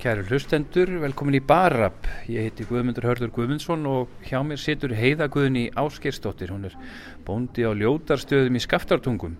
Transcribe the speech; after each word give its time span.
Kæru 0.00 0.22
hlustendur, 0.30 0.88
velkomin 1.02 1.36
í 1.36 1.42
Barab. 1.44 2.06
Ég 2.24 2.46
heiti 2.46 2.64
Guðmundur 2.64 3.04
Hörður 3.04 3.34
Guðmundsson 3.36 3.82
og 3.84 4.14
hjá 4.24 4.38
mér 4.48 4.56
situr 4.56 4.94
Heiða 4.96 5.26
Guðni 5.28 5.66
Áskersdóttir. 5.76 6.48
Hún 6.54 6.64
er 6.70 6.76
bóndi 7.26 7.66
á 7.68 7.76
ljótarstöðum 7.76 8.56
í 8.56 8.62
Skaftartungum. 8.64 9.34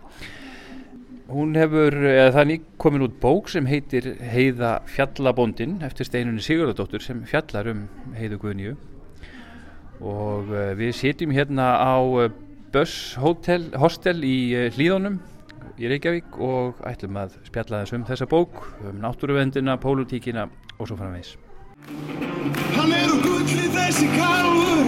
Hún 1.32 1.56
hefur, 1.56 1.96
eða 2.10 2.44
nýtt 2.44 2.68
komin 2.76 3.06
út 3.06 3.16
bók 3.22 3.48
sem 3.48 3.64
heitir 3.70 4.10
Heiða 4.20 4.82
Fjallabóndin 4.84 5.78
eftir 5.86 6.10
steinunni 6.10 6.44
Sigurðardóttur 6.44 7.06
sem 7.06 7.24
fjallar 7.24 7.72
um 7.72 7.87
Heiðu 8.21 8.42
Guðniu. 8.45 8.77
Og 10.04 10.53
uh, 10.53 10.74
við 10.77 10.92
sitjum 11.01 11.33
hérna 11.33 11.72
á 11.81 11.97
uh, 12.04 12.29
Böss 12.69 13.17
Hostel 13.17 14.21
í 14.29 14.37
uh, 14.53 14.69
Hlíðunum 14.77 15.22
í 15.81 15.88
Reykjavík 15.88 16.37
og 16.45 16.80
ætlum 16.84 17.16
að 17.16 17.38
spjalla 17.46 17.80
þess 17.83 17.95
um 17.96 18.02
þessa 18.05 18.27
bók, 18.28 18.59
um 18.84 18.98
náttúruvendina, 19.01 19.78
pólutíkina 19.80 20.45
og 20.77 20.88
svo 20.91 20.98
framvegs. 20.98 21.37
Hann 22.77 22.92
er 22.92 23.09
úr 23.09 23.23
gulli 23.24 23.68
þessi 23.73 24.09
kálfur 24.12 24.82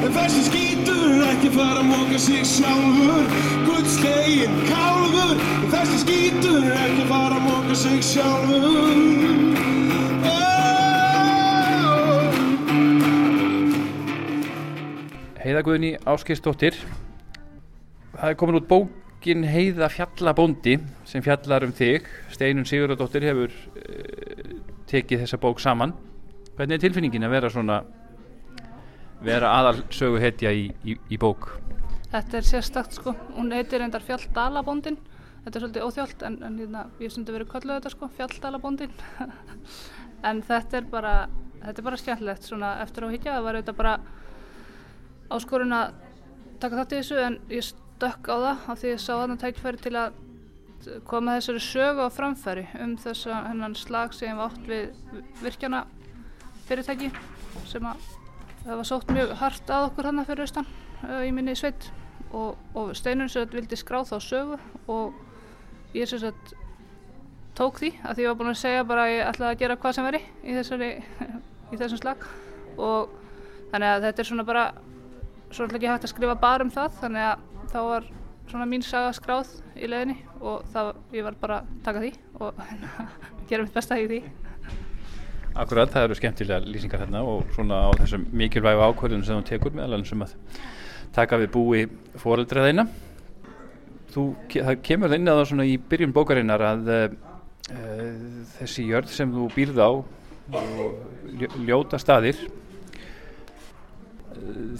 En 0.00 0.12
þessi 0.14 0.44
skítur 0.46 1.24
ekki 1.26 1.50
fara 1.52 1.82
að 1.82 1.88
móka 1.90 2.20
sig 2.22 2.44
sjálfur 2.46 3.26
Gullslegin 3.66 4.54
kálfur 4.68 5.34
En 5.34 5.72
þessi 5.74 5.98
skítur 6.04 6.68
ekki 6.70 7.08
fara 7.10 7.40
að 7.40 7.48
móka 7.48 7.80
sig 7.82 7.98
sjálfur. 8.12 9.18
Heiða 15.40 15.62
Guðni 15.66 15.94
Áskistóttir, 16.06 16.76
það 18.12 18.28
er 18.28 18.34
komin 18.38 18.58
út 18.60 18.66
bók 18.70 18.99
bókin 19.20 19.44
Heiða 19.44 19.90
Fjallabóndi 19.92 20.78
sem 21.04 21.20
fjallar 21.20 21.66
um 21.66 21.72
þig 21.76 22.06
Steinun 22.32 22.64
Sigurðardóttir 22.64 23.26
hefur 23.28 23.52
uh, 23.52 24.52
tekið 24.88 25.26
þessa 25.26 25.38
bók 25.42 25.58
saman. 25.60 25.92
Hvernig 26.56 26.78
er 26.78 26.80
tilfinningin 26.86 27.26
að 27.28 27.34
vera 27.34 27.50
svona 27.52 27.76
vera 29.20 29.50
aðal 29.58 29.82
sögu 29.92 30.22
hetja 30.22 30.48
í, 30.56 30.70
í, 30.88 30.96
í 30.96 31.18
bók? 31.20 31.50
Þetta 32.14 32.38
er 32.38 32.48
sérstakt 32.48 32.96
sko, 32.96 33.12
hún 33.36 33.52
heitir 33.52 33.84
reyndar 33.84 34.06
Fjalldalabóndin. 34.06 34.96
Þetta 35.44 35.52
er 35.52 35.66
svolítið 35.66 35.84
óþjált 35.84 36.24
en, 36.24 36.40
en 36.48 36.56
hérna, 36.62 36.86
ég 37.04 37.12
stundi 37.12 37.36
verið 37.36 37.52
kölluð 37.52 37.76
þetta 37.76 37.92
sko, 37.92 38.10
Fjalldalabóndin. 38.16 38.96
En 40.30 40.40
þetta 40.44 40.80
er 40.80 40.88
bara 40.88 41.14
þetta 41.60 41.76
er 41.76 41.84
bara 41.90 42.00
skemmtilegt 42.00 42.48
svona 42.48 42.72
eftir 42.86 43.04
á 43.04 43.12
higgja. 43.12 43.36
Það 43.36 43.46
var 43.50 43.60
þetta 43.60 43.76
bara 43.84 43.94
áskorun 45.36 45.76
að 45.76 45.94
taka 46.60 46.80
þátt 46.80 46.96
í 46.96 47.00
þessu 47.02 47.22
en 47.28 47.40
ég 47.52 47.70
stökk 48.00 48.30
á 48.32 48.36
það 48.40 48.68
af 48.72 48.80
því 48.80 48.90
ég 48.94 49.00
sá 49.02 49.12
þarna 49.12 49.36
tækifæri 49.40 49.80
til 49.84 49.96
að 50.00 50.14
koma 51.08 51.36
þessari 51.36 51.60
sögu 51.60 52.06
á 52.06 52.08
framfæri 52.08 52.62
um 52.80 52.94
þess 53.00 53.28
að 53.28 53.48
hennan 53.50 53.76
slag 53.76 54.14
sem 54.16 54.38
var 54.38 54.54
átt 54.54 54.68
við 54.68 54.94
virkjana 55.42 55.82
fyrirtæki 56.68 57.10
sem 57.68 57.84
að 57.84 58.06
það 58.62 58.80
var 58.80 58.88
sótt 58.88 59.12
mjög 59.12 59.34
hart 59.40 59.72
að 59.74 59.88
okkur 59.90 60.08
hann 60.08 60.24
fyrir 60.24 60.46
austan 60.46 60.70
uh, 61.04 61.20
í 61.26 61.32
minni 61.34 61.56
sveit. 61.58 61.90
Og, 62.30 62.56
og 62.78 62.92
Steinun 62.94 63.28
sem 63.28 63.42
þetta 63.42 63.58
vildi 63.58 63.76
skrá 63.76 64.04
þá 64.06 64.16
sögu 64.22 64.58
og 64.92 65.96
ég 65.96 66.06
sem 66.08 66.20
þetta 66.22 66.58
tók 67.58 67.80
því 67.82 67.90
að 68.06 68.14
því 68.14 68.24
ég 68.24 68.30
var 68.30 68.38
búin 68.38 68.52
að 68.52 68.60
segja 68.60 68.84
bara 68.86 69.06
að 69.08 69.14
ég 69.16 69.24
ætlaði 69.26 69.56
að 69.56 69.62
gera 69.64 69.78
hvað 69.82 69.96
sem 69.96 70.06
veri 70.06 70.20
í, 70.22 70.54
þessari, 70.54 70.90
í 71.74 71.80
þessum 71.80 72.00
slag. 72.00 72.28
Og 72.78 73.10
þannig 73.72 73.90
að 73.90 74.06
þetta 74.06 74.22
er 74.22 74.30
svona 74.30 74.46
bara 74.46 74.66
svo 75.50 75.66
ætla 75.66 75.80
ekki 75.80 75.90
hægt 75.90 76.06
að 76.06 76.14
skrifa 76.14 76.38
bara 76.38 76.64
um 76.64 76.70
það 76.72 77.00
þannig 77.02 77.26
að 77.32 77.49
þá 77.70 77.80
var 77.86 78.06
svona 78.50 78.66
mín 78.66 78.82
saga 78.82 79.12
skráð 79.14 79.52
í 79.78 79.88
leðinni 79.90 80.16
og 80.40 80.64
það, 80.72 80.92
ég 81.14 81.26
var 81.26 81.36
bara 81.40 81.60
að 81.60 81.74
taka 81.86 82.02
því 82.02 82.12
og 82.40 82.62
gera 83.50 83.66
mitt 83.66 83.76
besta 83.76 83.98
í 84.00 84.08
því. 84.10 84.22
Akkurat, 85.60 85.90
það 85.90 86.06
eru 86.06 86.16
skemmtilega 86.18 86.66
lýsingar 86.66 87.02
hérna 87.02 87.22
og 87.26 87.46
svona 87.54 87.84
á 87.86 87.90
þessum 87.98 88.26
mikilvægu 88.38 88.84
ákvörðunum 88.86 89.26
sem 89.26 89.38
þú 89.40 89.46
tekur 89.48 89.74
meðal 89.74 89.98
annars 89.98 90.14
um 90.14 90.26
að 90.26 90.34
taka 91.14 91.38
við 91.40 91.52
búi 91.56 91.80
fóreldraðina 92.22 92.86
þú, 94.14 94.24
það 94.52 94.76
kemur 94.86 95.10
það 95.10 95.18
inn 95.18 95.32
að 95.32 95.40
það 95.40 95.50
svona 95.50 95.66
í 95.66 95.74
byrjun 95.90 96.14
bókarinnar 96.14 96.64
að 96.68 96.90
uh, 96.94 97.18
þessi 98.58 98.86
jörð 98.88 99.12
sem 99.14 99.34
þú 99.34 99.48
býrð 99.56 99.82
á 99.82 99.90
og 99.90 101.44
ljóta 101.66 101.98
staðir 102.02 102.38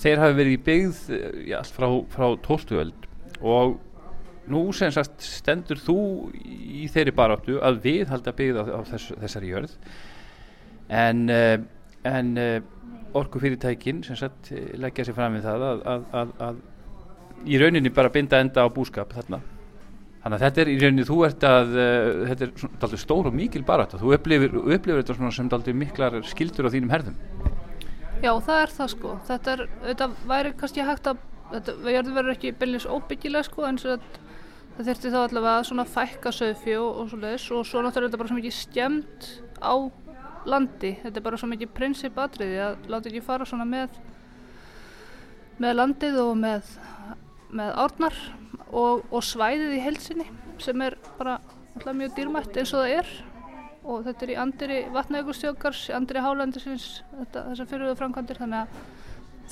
þeir 0.00 0.22
hafi 0.22 0.36
verið 0.38 0.56
í 0.56 0.64
byggð 0.66 1.00
já, 1.50 1.60
frá, 1.76 1.88
frá 2.12 2.26
tóltuöld 2.44 3.08
og 3.40 3.78
nú 4.50 4.62
sem 4.76 4.92
sagt 4.94 5.22
stendur 5.24 5.80
þú 5.80 5.98
í 6.34 6.86
þeirri 6.90 7.14
baráttu 7.16 7.60
að 7.62 7.82
við 7.84 8.10
halda 8.10 8.34
byggð 8.36 8.60
á, 8.60 8.64
á 8.74 8.80
þess, 8.88 9.12
þessari 9.20 9.52
jörð. 9.52 9.76
En, 10.90 11.22
en 12.08 12.32
orkufyrirtækin 13.16 14.02
sem 14.06 14.18
sagt 14.18 14.50
leggja 14.80 15.06
sér 15.06 15.18
fram 15.18 15.38
við 15.38 15.46
það 15.46 15.66
að, 15.68 15.86
að, 15.92 16.04
að, 16.20 16.34
að 16.48 17.48
í 17.50 17.62
rauninni 17.62 17.94
bara 17.94 18.12
binda 18.12 18.42
enda 18.42 18.66
á 18.66 18.68
búskap 18.74 19.14
þarna. 19.14 19.40
Þannig 20.20 20.36
að 20.36 20.42
þetta 20.44 20.62
er 20.62 20.70
í 20.72 20.78
rauninni 20.82 21.06
þú 21.08 21.20
ert 21.28 21.46
að 21.48 21.70
þetta 22.32 22.46
er 22.46 22.50
svona 22.60 23.02
stór 23.04 23.30
og 23.30 23.36
mikil 23.36 23.62
baráttu 23.66 24.00
þú 24.02 24.16
upplifir, 24.18 24.58
upplifir 24.60 25.04
þetta 25.04 25.30
sem 25.38 25.78
miklar 25.78 26.18
skildur 26.28 26.68
á 26.68 26.74
þínum 26.74 26.92
herðum 26.92 27.39
Já, 28.20 28.34
það 28.44 28.58
er 28.60 28.72
það 28.76 28.90
sko. 28.92 29.12
Þetta, 29.28 29.52
er, 29.52 29.60
þetta 29.84 30.08
væri 30.28 30.50
kannski 30.60 30.84
hægt 30.84 31.06
að, 31.08 31.22
þetta 31.54 31.76
verður 32.10 32.34
ekki 32.34 32.52
byrjins 32.60 32.84
óbyggilega 32.84 33.46
sko 33.46 33.64
en 33.64 33.80
það 33.80 34.04
þurfti 34.80 35.12
þá 35.12 35.18
allavega 35.22 35.62
svona 35.68 35.86
fækka 35.88 36.32
söðfjö 36.36 36.82
og, 36.82 37.00
svo 37.08 37.20
leiðis 37.20 37.46
og 37.56 37.64
svo 37.68 37.82
náttúrulega 37.84 38.10
þetta 38.10 38.20
bara 38.20 38.32
svo 38.32 38.38
mikið 38.40 38.56
skemmt 38.58 39.30
á 39.64 39.74
landi. 40.52 40.92
Þetta 41.00 41.20
er 41.20 41.26
bara 41.30 41.40
svo 41.40 41.48
mikið 41.48 41.72
prinsipatriði 41.78 42.60
að 42.66 42.92
láta 42.92 43.10
ekki 43.10 43.24
fara 43.24 43.48
svona 43.48 43.68
með, 43.68 43.96
með 45.60 45.74
landið 45.80 46.20
og 46.26 46.34
með, 46.44 46.70
með 47.56 47.72
árnar 47.86 48.20
og, 48.68 49.08
og 49.08 49.24
svæðið 49.24 49.78
í 49.78 49.82
helsinni 49.84 50.28
sem 50.60 50.84
er 50.84 51.00
bara 51.16 51.38
alltaf 51.72 51.96
mjög 51.96 52.16
dýrmætt 52.18 52.60
eins 52.60 52.76
og 52.76 52.84
það 52.84 52.98
er 53.00 53.12
og 53.84 54.04
þetta 54.04 54.26
er 54.26 54.32
í 54.34 54.38
andri 54.42 54.78
vatnaugustjókars, 54.92 55.86
í 55.90 55.96
andri 55.96 56.22
hálendisins 56.22 56.88
þessar 57.32 57.68
fyriröðu 57.70 57.98
framkvæmdir 58.00 58.40
þannig 58.42 58.64
að 58.64 58.80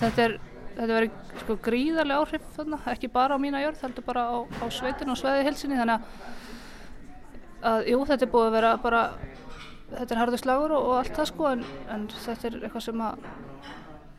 þetta 0.03 0.25
er 0.27 0.39
þetta 0.78 0.94
verður 0.94 1.41
sko 1.43 1.56
gríðarlega 1.65 2.22
áhrif 2.22 2.50
þarna, 2.55 2.78
ekki 2.93 3.11
bara 3.11 3.34
á 3.34 3.43
mína 3.43 3.62
jörð, 3.65 3.81
heldur 3.83 4.05
bara 4.06 4.27
á, 4.31 4.37
á 4.47 4.67
sveitinu 4.71 5.15
og 5.15 5.19
sveiði 5.19 5.47
helsinni 5.49 5.78
þannig 5.78 5.97
að, 5.99 6.37
að 7.72 7.88
jú, 7.91 7.99
þetta 8.12 8.27
er 8.27 8.33
búið 8.34 8.49
að 8.50 8.56
vera 8.59 8.72
bara 8.84 9.03
þetta 9.88 10.15
er 10.15 10.21
harður 10.22 10.43
slagur 10.43 10.77
og, 10.77 10.87
og 10.91 10.99
allt 11.00 11.17
það 11.17 11.31
sko 11.33 11.49
en, 11.50 11.65
en 11.94 12.05
þetta 12.12 12.50
er 12.50 12.59
eitthvað 12.61 12.84
sem 12.84 13.03
að 13.09 13.27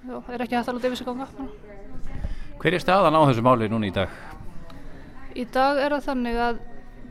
já, 0.09 0.18
er 0.18 0.44
ekki 0.44 0.58
hægt 0.58 0.74
að 0.74 0.80
láta 0.80 0.90
yfir 0.90 1.00
sig 1.00 1.12
ganga 1.12 1.30
Hver 2.59 2.75
er 2.75 2.84
staðan 2.84 3.16
á 3.16 3.22
þessu 3.30 3.46
máli 3.46 3.69
núna 3.72 3.88
í 3.88 3.94
dag? 3.96 4.12
Í 5.31 5.46
dag 5.53 5.80
er 5.80 5.96
það 5.96 6.08
þannig 6.09 6.40
að 6.44 6.59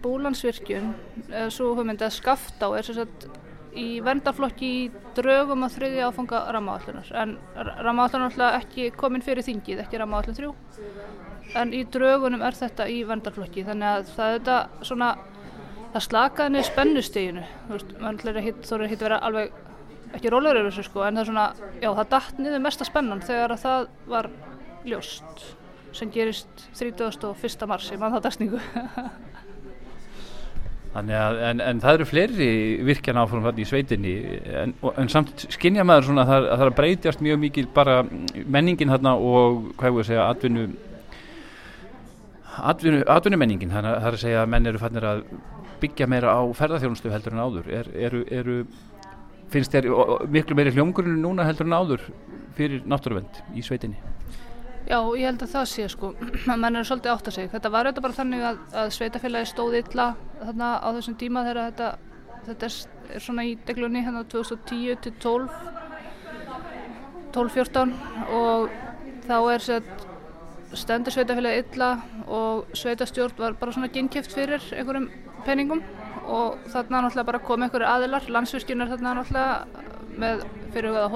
Búlandsvirkjun, 0.03 0.89
eða 1.29 1.51
svo 1.55 1.75
hugmyndi 1.79 2.07
að 2.07 2.17
Skaftá 2.19 2.71
er 2.79 2.87
sérstaklega 2.87 3.47
í 3.79 4.01
vendarflokki 4.03 4.69
í 4.69 4.85
draugum 5.15 5.65
að 5.67 5.75
þriðja 5.77 6.09
áfanga 6.09 6.41
rammavallunar 6.55 7.11
en 7.23 7.35
rammavallunar 7.85 8.35
er 8.49 8.57
ekki 8.63 8.89
komin 8.97 9.23
fyrir 9.23 9.47
þingið, 9.47 9.83
ekki 9.85 10.01
rammavallun 10.01 10.39
þrjú. 10.39 10.53
En 11.59 11.73
í 11.77 11.85
draugunum 11.93 12.43
er 12.45 12.57
þetta 12.59 12.89
í 12.91 13.03
vendarflokki 13.09 13.65
þannig 13.69 13.91
að 13.93 14.11
það 14.17 14.33
er 14.33 14.39
þetta 14.39 14.89
svona 14.89 15.11
það 15.95 16.05
slakaði 16.05 16.55
niður 16.55 16.69
spennusteginu 16.69 17.45
þú 17.69 17.77
veist, 17.77 17.95
ætlar 18.11 18.41
að 18.43 18.91
hitt 18.93 19.05
vera 19.05 19.21
alveg 19.29 19.55
ekki 20.17 20.33
rólegur 20.33 20.61
yfir 20.63 20.71
þessu 20.73 20.89
sko 20.89 21.05
en 21.05 21.19
það 21.19 21.23
er 21.23 21.31
svona, 21.31 21.47
já 21.83 21.89
það 21.89 22.11
datt 22.15 22.43
niður 22.43 22.65
mesta 22.65 22.89
spennan 22.89 23.25
þegar 23.25 23.55
að 23.55 23.65
það 23.65 23.89
var 24.13 24.31
ljóst 24.89 25.47
sem 25.97 26.13
gerist 26.13 26.67
31. 26.77 27.69
mars 27.71 27.89
í 27.93 28.01
mannþáttarsningu 28.01 28.61
Að, 30.99 31.41
en, 31.51 31.63
en 31.63 31.81
það 31.83 31.99
eru 31.99 32.07
fleiri 32.09 32.51
virkjan 32.89 33.21
áfram 33.21 33.47
í 33.55 33.67
sveitinni 33.69 34.15
en, 34.63 34.75
en 34.99 35.11
samt 35.13 35.47
skinnja 35.53 35.85
maður 35.87 36.09
svona 36.09 36.25
að 36.25 36.33
það, 36.33 36.49
að 36.49 36.63
það 36.63 36.75
breytjast 36.81 37.23
mjög 37.25 37.41
mikil 37.45 37.67
bara 37.75 38.01
menningin 38.45 38.91
þarna 38.93 39.15
og 39.17 39.69
hvað 39.79 39.91
ég 39.91 39.97
voru 39.97 40.05
að 40.05 40.11
segja 40.11 40.27
atvinnu 40.29 40.67
atvinnu, 42.59 43.05
atvinnu 43.07 43.39
menningin 43.41 43.73
það 43.73 43.91
er 43.93 44.11
að 44.11 44.21
segja 44.25 44.43
að 44.43 44.53
menn 44.55 44.71
eru 44.71 44.83
fannir 44.83 45.07
að 45.07 45.23
byggja 45.83 46.09
meira 46.11 46.35
á 46.35 46.43
ferðarþjónustu 46.59 47.13
heldur 47.13 47.37
en 47.37 47.43
áður. 47.45 47.71
Er, 47.71 47.91
eru, 48.09 48.25
eru, 48.35 48.59
finnst 49.53 49.75
þér 49.75 49.89
miklu 50.33 50.59
meiri 50.59 50.75
hljómgrunni 50.75 51.21
núna 51.23 51.47
heldur 51.49 51.69
en 51.69 51.77
áður 51.79 52.07
fyrir 52.59 52.83
náttúruvend 52.89 53.43
í 53.55 53.63
sveitinni 53.65 54.01
Já, 54.89 55.03
ég 55.21 55.27
held 55.29 55.43
að 55.45 55.51
það 55.53 55.67
sé 55.69 55.87
sko, 55.93 56.09
mann 56.49 56.79
er 56.79 56.87
svolítið 56.89 57.13
átt 57.13 57.27
að 57.29 57.35
segja. 57.37 57.53
Þetta 57.53 57.71
var 57.75 57.89
auðvitað 57.89 58.05
bara 58.07 58.17
þannig 58.17 58.45
að, 58.49 58.61
að 58.81 58.93
sveitafélagi 58.97 59.49
stóð 59.51 59.75
illa 59.83 60.07
þarna 60.39 60.69
á 60.81 60.89
þessum 60.97 61.17
tíma 61.21 61.43
þegar 61.45 61.67
þetta, 61.67 61.89
þetta 62.47 62.71
er 62.71 63.25
svona 63.27 63.45
í 63.45 63.51
deglunni 63.69 64.05
hérna 64.07 64.23
2010 64.33 65.03
til 65.05 65.13
12, 65.21 65.59
12-14 67.37 67.93
og 68.39 68.73
þá 69.29 69.37
er 69.53 69.67
stendur 70.79 71.13
sveitafélagi 71.13 71.67
illa 71.67 71.91
og 72.25 72.73
sveitastjórn 72.77 73.37
var 73.43 73.59
bara 73.61 73.75
svona 73.77 73.93
ginnkjöft 73.93 74.33
fyrir 74.33 74.65
einhverjum 74.73 75.11
peningum. 75.45 75.85
Og 76.29 76.57
þarna 76.73 77.05
náttúrulega 77.05 77.29
bara 77.29 77.43
kom 77.45 77.67
einhverju 77.67 77.89
aðilar, 77.89 78.25
landsvirkjun 78.33 78.87
er 78.87 78.95
þarna 78.95 79.19
náttúrulega 79.21 79.85
með 80.17 80.49
fyrirhugaða 80.73 81.13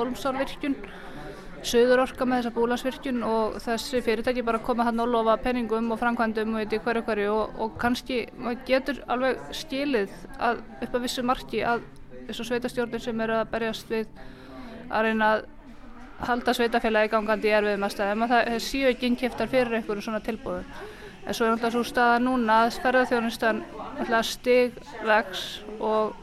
Holmsárvirkjun, 1.63 1.71
Suðurorka 1.71 2.27
með 2.27 2.41
þessa 2.41 2.55
búlansvirkjun 2.57 3.23
og 3.23 3.57
þessi 3.63 4.01
fyrirtæki 4.03 4.43
bara 4.43 4.59
koma 4.59 4.85
hann 4.85 5.01
og 5.01 5.09
lofa 5.09 5.37
penningum 5.39 5.93
og 5.93 5.99
framkvæmdum 6.01 6.57
og 6.57 6.61
ég 6.65 6.83
hverju 6.83 7.03
hverju 7.07 7.33
og, 7.33 7.61
og 7.61 7.77
kannski 7.79 8.27
maður 8.37 8.65
getur 8.67 9.03
alveg 9.09 9.39
stílið 9.53 10.11
að 10.39 10.63
upp 10.83 10.95
að 10.95 11.03
vissu 11.03 11.23
marki 11.23 11.63
að 11.63 11.85
þessu 12.27 12.45
sveitastjórnir 12.49 13.01
sem 13.01 13.21
eru 13.21 13.39
að 13.39 13.51
berjast 13.53 13.91
við 13.91 14.09
að 14.91 15.07
reyna 15.07 15.31
að 15.37 15.45
halda 16.27 16.55
sveitafélagi 16.55 17.13
gangandi 17.13 17.49
í 17.49 17.55
erfiðum 17.55 17.87
aðstæðum 17.87 18.27
að 18.27 18.35
það 18.35 18.59
séu 18.67 18.91
ekki 18.91 19.07
innkiptar 19.11 19.51
fyrir 19.51 19.79
einhverju 19.79 20.03
svona 20.03 20.23
tilbúðu. 20.23 20.63
En 21.23 21.35
svo 21.35 21.47
er 21.47 21.53
náttúrulega 21.55 21.77
svo 21.77 21.87
staða 21.87 22.19
núna 22.23 22.61
að 22.65 22.79
ferðarþjónustan 22.83 23.63
náttúrulega 23.63 24.23
stig 24.27 24.79
vex 25.07 25.63
og 25.79 26.17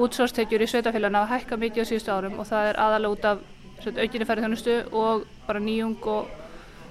útsvarstekjur 0.00 0.64
í 0.64 0.68
sveitafélagina 0.72 1.26
að 1.26 1.34
hækka 1.36 1.60
mikið 1.60 1.84
á 1.84 1.88
síðustu 1.90 2.12
árum 2.12 2.38
og 2.40 2.48
það 2.48 2.70
er 2.70 2.80
aðalega 2.80 3.12
út 3.12 3.28
af 3.28 3.42
aukinni 3.90 4.28
ferðarþjónustu 4.28 4.76
og 4.92 5.26
bara 5.46 5.62
nýjung 5.62 6.06
og 6.12 6.30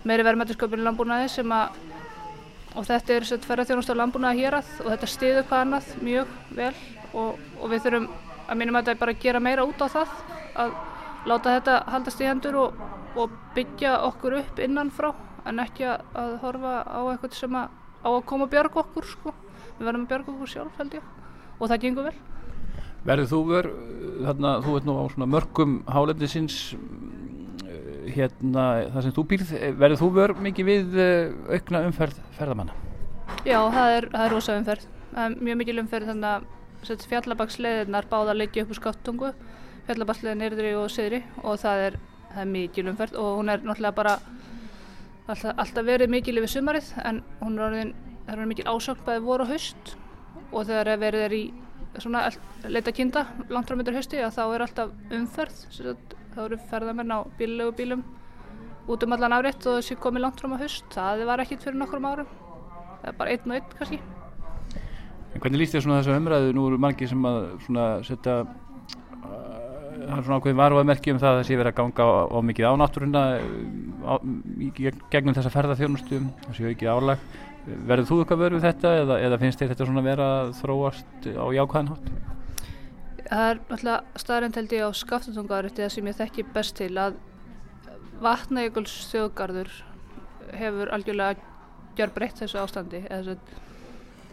meiri 0.08 0.26
verðmættisköpun 0.26 0.82
í 0.82 0.88
landbúnaði 0.88 1.30
sem 1.32 1.56
að 1.56 1.78
og 2.72 2.88
þetta 2.88 3.16
er 3.18 3.28
ferðarþjónustu 3.28 3.96
á 3.96 4.02
landbúnaði 4.02 4.46
hér 4.46 4.60
að 4.62 4.70
og 4.84 4.92
þetta 4.94 5.10
stiður 5.12 5.48
hvað 5.50 5.66
annað 5.66 5.90
mjög 6.06 6.36
vel 6.56 6.74
og, 7.14 7.42
og 7.60 7.66
við 7.72 7.84
þurfum 7.86 8.08
að 8.48 8.60
mínum 8.60 8.80
að 8.80 8.88
þetta 8.88 9.04
bara 9.04 9.18
gera 9.26 9.44
meira 9.44 9.66
út 9.68 9.84
á 9.84 9.88
það 9.92 10.16
að 10.62 10.74
láta 11.30 11.56
þetta 11.58 11.78
haldast 11.94 12.24
í 12.24 12.28
hendur 12.30 12.58
og, 12.64 12.82
og 13.20 13.36
byggja 13.56 13.94
okkur 14.08 14.40
upp 14.40 14.64
innanfrá 14.64 15.12
en 15.48 15.62
ekki 15.64 15.88
að, 15.90 16.36
horfa 16.42 16.74
á 16.86 17.02
eitthvað 17.12 17.38
sem 17.38 17.56
að, 17.58 17.72
á 18.06 18.10
að 18.10 18.26
koma 18.30 18.48
að 18.48 18.54
björga 18.56 18.84
okkur 18.86 19.10
sko. 19.10 19.34
við 19.78 19.88
verðum 19.88 20.06
að 20.06 20.12
björga 20.14 20.36
okkur 20.36 20.54
sjálf 20.56 20.82
held 20.82 21.00
ég 21.00 21.10
og 21.58 21.68
það 21.68 21.82
gengur 21.86 22.10
vel 22.10 22.31
Verður 23.08 23.30
þú 23.32 23.40
ver, 23.50 23.70
þarna, 24.22 24.54
þú 24.62 24.76
veit 24.76 24.88
nú 24.88 24.96
á 25.02 25.04
svona 25.10 25.30
mörgum 25.30 25.78
hálendisins 25.90 26.58
hérna 28.12 28.66
það 28.92 29.06
sem 29.06 29.16
þú 29.16 29.24
býrð, 29.32 29.52
verður 29.80 30.02
þú 30.02 30.10
ver 30.18 30.34
mikið 30.48 30.70
við 30.70 30.98
aukna 31.50 31.84
umferð 31.88 32.20
ferðamanna? 32.38 32.76
Já, 33.48 33.58
það 33.74 33.96
er, 33.96 34.08
það 34.14 34.26
er 34.26 34.36
rosa 34.36 34.58
umferð. 34.60 34.86
Er 35.12 35.36
mjög 35.38 35.58
mikil 35.62 35.80
umferð 35.82 36.12
þannig 36.12 36.30
að 36.30 37.08
fjallabagsleðinar 37.10 38.08
báða 38.10 38.36
leikja 38.38 38.66
upp 38.66 38.74
úr 38.74 38.80
skáttungu 38.80 39.32
fjallabagsleðin 39.88 40.46
erðri 40.46 40.76
og 40.78 40.88
siðri 40.94 41.22
og 41.42 41.58
það 41.62 41.86
er, 41.88 41.98
það 42.32 42.44
er 42.44 42.52
mikil 42.52 42.86
umferð. 42.92 43.18
Og 43.22 43.40
hún 43.40 43.52
er 43.54 43.66
náttúrulega 43.66 43.98
bara 43.98 44.16
alltaf, 45.28 45.52
alltaf 45.56 45.88
verið 45.88 46.14
mikil 46.14 46.38
yfir 46.42 46.54
sumarið 46.56 46.94
en 47.04 47.22
hún 47.42 47.58
er 47.58 47.66
orðin, 47.68 47.94
það 48.26 48.32
er 48.32 48.38
orðin 48.38 48.54
mikil 48.54 48.70
ásökk 48.70 49.04
bæði 49.08 49.26
voru 49.26 49.48
og 49.48 49.54
haust. 49.54 49.96
Og 50.52 50.68
þegar 50.68 51.02
verið 51.02 51.26
er 51.28 51.38
í 51.38 51.44
svona 52.00 52.24
leita 52.72 52.94
kinda 52.96 53.26
langt 53.50 53.68
frá 53.68 53.76
myndir 53.76 53.98
hausti 53.98 54.22
að 54.24 54.38
þá 54.38 54.44
er 54.46 54.66
alltaf 54.66 55.14
umferð 55.18 55.62
þá 56.32 56.40
eru 56.46 56.60
ferðamenn 56.72 57.12
á 57.12 57.20
bíllegu 57.38 57.76
bílum 57.76 58.04
út 58.88 59.04
um 59.04 59.14
allan 59.16 59.36
áreitt 59.36 59.66
og 59.68 59.80
þessi 59.80 60.00
komið 60.00 60.26
langt 60.26 60.42
fram 60.42 60.56
á 60.56 60.62
haust. 60.62 60.88
Það 60.96 61.26
var 61.28 61.44
ekkit 61.44 61.68
fyrir 61.68 61.80
nokkrum 61.80 62.08
árum. 62.08 62.32
Er 63.04 63.16
bara 63.18 63.36
einn 63.36 63.52
og 63.52 63.58
einn 63.58 63.78
kannski. 63.78 64.00
En 65.32 65.40
hvernig 65.40 65.62
líst 65.62 65.76
þér 65.76 65.86
svona 65.86 66.02
þessu 66.02 66.18
umræðu? 66.18 66.56
Nú 66.56 66.66
eru 66.70 66.80
margi 66.82 67.08
sem 67.08 67.28
að 67.28 67.40
svona 67.66 67.86
setja 68.08 68.42
það 70.02 70.18
er 70.18 70.26
svona 70.26 70.40
ákveðin 70.40 70.60
varuðmerki 70.60 71.14
um 71.14 71.22
það 71.22 71.40
að 71.40 71.46
sé 71.48 71.58
verið 71.60 71.72
að 71.72 71.78
ganga 71.78 72.06
á, 72.08 72.12
á 72.32 72.38
mikið 72.48 72.68
á 72.68 72.74
náttúruna 72.82 73.22
á, 74.02 74.14
gegnum 75.14 75.38
þessa 75.38 75.54
ferðarþjónustu 75.54 76.22
það 76.46 76.58
séu 76.58 76.72
ekki 76.72 76.90
álag 76.90 77.22
verður 77.66 78.08
þú 78.10 78.20
eitthvað 78.22 78.44
verið 78.46 78.66
þetta 78.66 78.92
eða, 79.04 79.18
eða 79.28 79.40
finnst 79.42 79.62
þér 79.62 79.74
þetta 79.74 79.88
svona 79.90 80.06
vera 80.06 80.30
þróast 80.58 81.28
á 81.30 81.46
jákvæðan 81.56 81.92
hátt? 81.92 82.12
Það 83.32 83.48
er 83.48 83.60
náttúrulega 83.62 84.24
staðrænt 84.24 84.58
held 84.60 84.74
ég 84.76 84.88
á 84.88 85.00
skaftutungaðurétti 85.02 85.86
það 85.86 85.94
sem 85.94 86.10
ég 86.10 86.18
þekki 86.20 86.48
best 86.56 86.76
til 86.80 86.92
að 87.00 87.20
vatnajökuls 88.22 88.96
þjóðgarður 89.12 89.72
hefur 90.58 90.92
algjörlega 90.96 91.50
gjör 91.98 92.14
breytt 92.16 92.42
þessu 92.42 92.60
ástandi. 92.62 93.04
Eða 93.12 93.38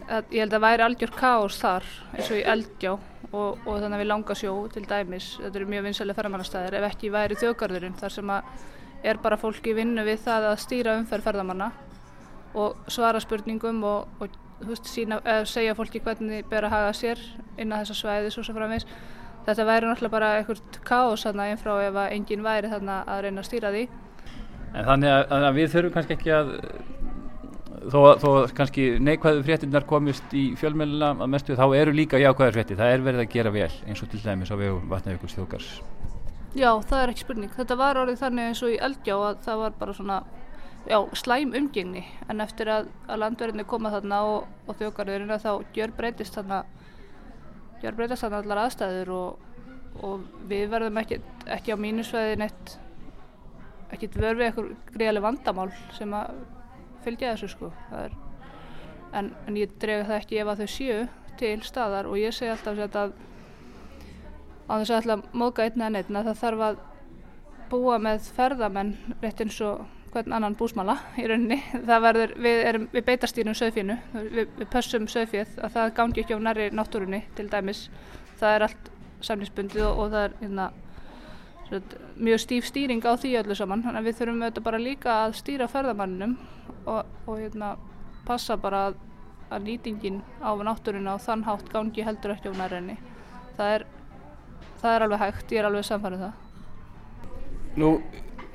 að 0.09 0.33
ég 0.33 0.43
held 0.43 0.55
að 0.57 0.65
væri 0.65 0.85
algjör 0.85 1.13
káos 1.15 1.59
þar 1.61 1.85
eins 2.15 2.31
og 2.31 2.39
í 2.39 2.45
eldjá 2.53 2.91
og, 2.95 3.59
og 3.61 3.75
þannig 3.77 3.95
að 3.95 4.01
við 4.01 4.09
langa 4.09 4.37
sjó 4.37 4.53
til 4.73 4.85
dæmis. 4.89 5.29
Þetta 5.37 5.61
eru 5.61 5.69
mjög 5.69 5.85
vinsalega 5.85 6.19
ferðamannastæðir 6.19 6.79
ef 6.79 6.87
ekki 6.89 7.11
væri 7.13 7.37
þjóðgarðurinn 7.39 7.99
þar 7.99 8.15
sem 8.15 8.33
að 8.33 8.65
er 9.09 9.21
bara 9.23 9.39
fólki 9.39 9.75
vinnu 9.77 10.03
við 10.07 10.25
það 10.25 10.49
að 10.49 10.61
stýra 10.65 10.97
umferð 10.99 11.29
ferðamanna 11.29 11.69
og 12.57 12.89
svara 12.89 13.21
spurningum 13.21 13.83
og, 13.83 14.07
og 14.19 14.35
veist, 14.65 14.89
sína, 14.89 15.19
segja 15.45 15.75
fólki 15.77 16.01
hvernig 16.03 16.45
ber 16.49 16.67
að 16.67 16.75
haga 16.75 16.91
sér 16.97 17.21
inn 17.57 17.73
á 17.73 17.79
þessa 17.81 17.97
svæði 18.01 18.33
svo 18.33 18.43
sem 18.45 18.57
framins 18.57 18.87
þetta 19.47 19.65
væri 19.67 19.89
náttúrulega 19.89 20.13
bara 20.13 20.29
einhvert 20.37 20.79
káos 20.85 21.25
einn 21.29 21.57
frá 21.57 21.73
ef 21.85 21.95
að 21.97 22.13
enginn 22.15 22.45
væri 22.45 22.71
þarna 22.71 23.01
að 23.07 23.25
reyna 23.25 23.43
að 23.43 23.49
stýra 23.49 23.73
því. 23.73 23.83
En 24.69 24.85
þannig 24.85 25.13
að, 25.15 25.35
að 25.49 25.53
við 25.57 25.71
þurfum 25.73 25.93
kannski 25.95 26.15
ekki 26.17 26.33
að 26.35 26.51
þó, 27.89 27.99
þó 28.21 28.29
kannski 28.57 28.89
neikvæðu 29.01 29.45
fréttinnar 29.47 29.87
komist 29.89 30.35
í 30.35 30.49
fjölmjöluna 30.59 31.13
að 31.15 31.31
mestu 31.33 31.57
þá 31.57 31.65
eru 31.79 31.95
líka 31.95 32.21
jákvæður 32.21 32.59
frétti, 32.59 32.77
það 32.79 32.93
er 32.93 33.07
verið 33.07 33.23
að 33.23 33.31
gera 33.33 33.55
vel 33.55 33.71
eins 33.87 34.03
og 34.03 34.11
til 34.11 34.21
dæmis 34.25 34.53
á 34.53 34.55
vegu 34.59 34.81
vatnajökuls 34.91 35.37
þjókars 35.37 35.71
Já, 36.57 36.71
það 36.81 36.99
er 36.99 37.11
ekki 37.11 37.21
spurning. 37.21 37.51
Þetta 37.53 37.75
var 37.77 37.97
orðið 38.01 38.21
þannig 38.23 38.47
eins 38.49 38.61
og 38.65 38.71
í 38.73 38.77
eldjá 38.81 39.15
að 39.15 39.41
það 39.45 39.59
var 39.63 39.73
bara 39.77 39.93
svona 39.93 40.15
já, 40.89 40.99
slæm 41.13 41.53
umgengni. 41.57 42.03
En 42.29 42.41
eftir 42.41 42.69
að, 42.71 42.89
að 43.07 43.21
landverðinni 43.23 43.65
koma 43.69 43.91
þarna 43.93 44.21
og, 44.27 44.47
og 44.67 44.77
þjókarverðina 44.79 45.39
þá 45.41 45.51
gjör 45.75 45.93
breytist 45.97 46.37
þarna 46.37 46.63
gjör 47.83 47.97
breytist 47.97 48.25
þarna 48.25 48.41
allar 48.43 48.63
aðstæður 48.65 49.13
og, 49.15 49.65
og 50.03 50.25
við 50.49 50.65
verðum 50.73 51.01
ekki, 51.01 51.21
ekki 51.57 51.75
á 51.75 51.77
mínusveðin 51.79 52.47
eitt 52.47 52.75
ekkert 53.89 54.17
verfið 54.21 54.45
eitthvað 54.47 54.73
greiðlega 54.93 55.25
vandamál 55.25 55.69
sem 55.97 56.11
að 56.13 56.43
fylgja 57.05 57.33
þessu 57.33 57.53
sko. 57.53 57.71
Er, 57.95 58.13
en, 59.17 59.31
en 59.47 59.57
ég 59.57 59.73
drega 59.81 60.09
það 60.09 60.19
ekki 60.19 60.41
ef 60.41 60.51
að 60.51 60.61
þau 60.61 60.73
séu 60.75 60.99
til 61.39 61.55
staðar 61.65 62.09
og 62.09 62.19
ég 62.19 62.35
segi 62.35 62.51
alltaf 62.51 62.83
að 62.83 63.15
á 64.69 64.73
þess 64.77 64.91
að 64.91 64.97
alltaf 64.99 65.33
móka 65.33 65.65
einn 65.65 65.79
eða 65.79 65.93
neitt 65.95 66.11
það 66.13 66.41
þarf 66.43 66.65
að 66.67 66.83
búa 67.69 67.97
með 68.01 68.27
ferðamenn 68.35 68.91
rétt 69.21 69.41
eins 69.45 69.57
og 69.65 69.85
hvern 70.13 70.35
annan 70.35 70.55
búsmala 70.59 70.95
í 71.19 71.25
rauninni. 71.29 71.59
Verður, 71.87 72.35
við, 72.41 72.61
erum, 72.69 72.87
við 72.93 73.05
beitastýrum 73.07 73.57
söðfínu 73.57 73.97
við, 74.13 74.45
við 74.57 74.69
pössum 74.73 75.07
söðfíð 75.11 75.57
að 75.63 75.75
það 75.75 75.93
gangi 75.99 76.23
ekki 76.23 76.37
á 76.37 76.45
næri 76.45 76.69
náttúrunni 76.75 77.23
til 77.37 77.47
dæmis. 77.51 77.87
Það 78.39 78.55
er 78.55 78.67
allt 78.67 78.91
samlingsbundið 79.25 79.85
og, 79.87 79.99
og 79.99 80.13
það 80.13 80.25
er 80.27 80.37
hérna, 80.39 80.69
mjög 82.29 82.41
stíf 82.45 82.69
stýring 82.69 83.05
á 83.05 83.13
því 83.19 83.35
öllu 83.43 83.59
saman. 83.59 83.85
Þannig 83.85 84.01
að 84.01 84.09
við 84.09 84.19
þurfum 84.21 84.41
auðvitað 84.45 84.67
bara 84.69 84.81
líka 84.81 85.19
að 85.25 85.37
stýra 85.41 85.69
ferðamanninum 85.69 86.35
og, 86.85 87.05
og 87.25 87.37
hérna, 87.37 87.75
passa 88.25 88.57
bara 88.57 88.89
að, 88.89 88.99
að 89.49 89.69
nýtingin 89.69 90.23
á 90.41 90.51
náttúrunna 90.57 91.15
og 91.17 91.23
þann 91.25 91.45
hátt 91.47 91.71
gangi 91.73 92.05
heldur 92.05 92.35
ekki 92.35 92.53
á 92.53 92.59
nærinni 92.59 92.97
það 93.59 93.85
það 94.79 94.95
er 94.95 95.05
alveg 95.05 95.23
hægt, 95.23 95.51
ég 95.51 95.61
er 95.61 95.67
alveg 95.67 95.87
samfærið 95.87 96.21
um 96.21 96.25
það. 96.25 96.33
Nú, 97.79 97.89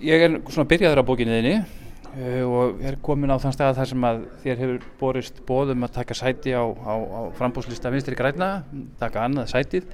ég 0.04 0.26
er 0.26 0.36
svona 0.50 0.68
byrjaður 0.68 1.00
á 1.00 1.08
bókinni 1.08 1.38
þinni 1.38 1.54
uh, 1.58 2.42
og 2.44 2.82
er 2.84 2.98
komin 3.04 3.32
á 3.32 3.40
þann 3.40 3.54
stað 3.56 3.78
þar 3.78 3.90
sem 3.92 4.06
að 4.08 4.20
þér 4.42 4.60
hefur 4.62 4.88
borist 5.00 5.40
bóðum 5.48 5.86
að 5.86 5.94
taka 6.00 6.16
sæti 6.18 6.52
á, 6.52 6.64
á, 6.64 6.94
á 6.94 7.20
frambúslista 7.38 7.92
vinstri 7.92 8.18
græna, 8.18 8.50
taka 9.00 9.24
annað 9.24 9.50
sætið. 9.54 9.88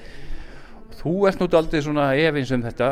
Þú 1.01 1.15
ert 1.31 1.41
nút 1.41 1.55
aldrei 1.57 1.81
svona 1.85 2.11
efins 2.19 2.51
um 2.53 2.65
þetta. 2.67 2.91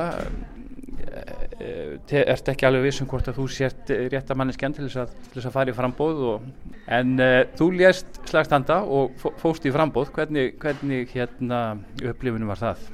Ert 1.58 2.48
ekki 2.52 2.66
alveg 2.68 2.84
vissum 2.86 3.08
hvort 3.10 3.26
að 3.28 3.40
þú 3.40 3.46
sért 3.50 3.90
rétt 4.12 4.30
að 4.30 4.38
manneskjan 4.38 4.76
til 4.76 4.86
þess 4.86 5.00
að, 5.02 5.16
til 5.26 5.40
þess 5.40 5.48
að 5.50 5.56
fara 5.56 5.72
í 5.72 5.76
frambóð 5.76 6.22
og, 6.30 6.46
en 6.94 7.16
uh, 7.18 7.40
þú 7.58 7.68
lést 7.80 8.22
slagstanda 8.30 8.78
og 8.84 9.18
fóst 9.42 9.66
í 9.66 9.74
frambóð 9.74 10.12
hvernig, 10.14 10.54
hvernig 10.62 11.10
hérna 11.16 11.62
upplifunum 11.98 12.54
var 12.54 12.62
það? 12.62 12.86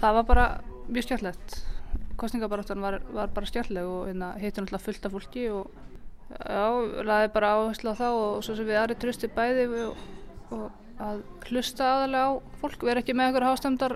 Það 0.00 0.18
var 0.18 0.28
bara 0.34 0.48
mjög 0.90 1.06
stjórnlegt 1.06 1.58
kostningabaráttan 2.20 2.82
var, 2.84 3.00
var 3.14 3.30
bara 3.34 3.50
stjórnleg 3.50 3.90
og 3.90 4.08
hérna, 4.08 4.32
heitti 4.40 4.62
náttúrulega 4.62 4.86
fullt 4.86 5.06
af 5.06 5.14
fólki 5.16 5.46
og 5.52 5.70
já, 6.32 6.66
laði 7.06 7.30
bara 7.34 7.54
áherslu 7.56 7.94
á 7.94 8.00
það 8.00 8.18
og 8.24 8.42
svo 8.44 8.56
sem 8.58 8.68
við 8.68 8.80
aðri 8.80 8.98
trösti 9.02 9.30
bæði 9.36 9.68
og, 9.84 10.04
og 10.56 10.66
að 10.96 11.20
hlusta 11.50 11.86
aðalega 11.92 12.28
á 12.28 12.32
fólk 12.62 12.84
við 12.84 12.90
erum 12.94 13.02
ekki 13.02 13.16
með 13.16 13.26
eitthvað 13.28 13.48
hástemdar 13.50 13.94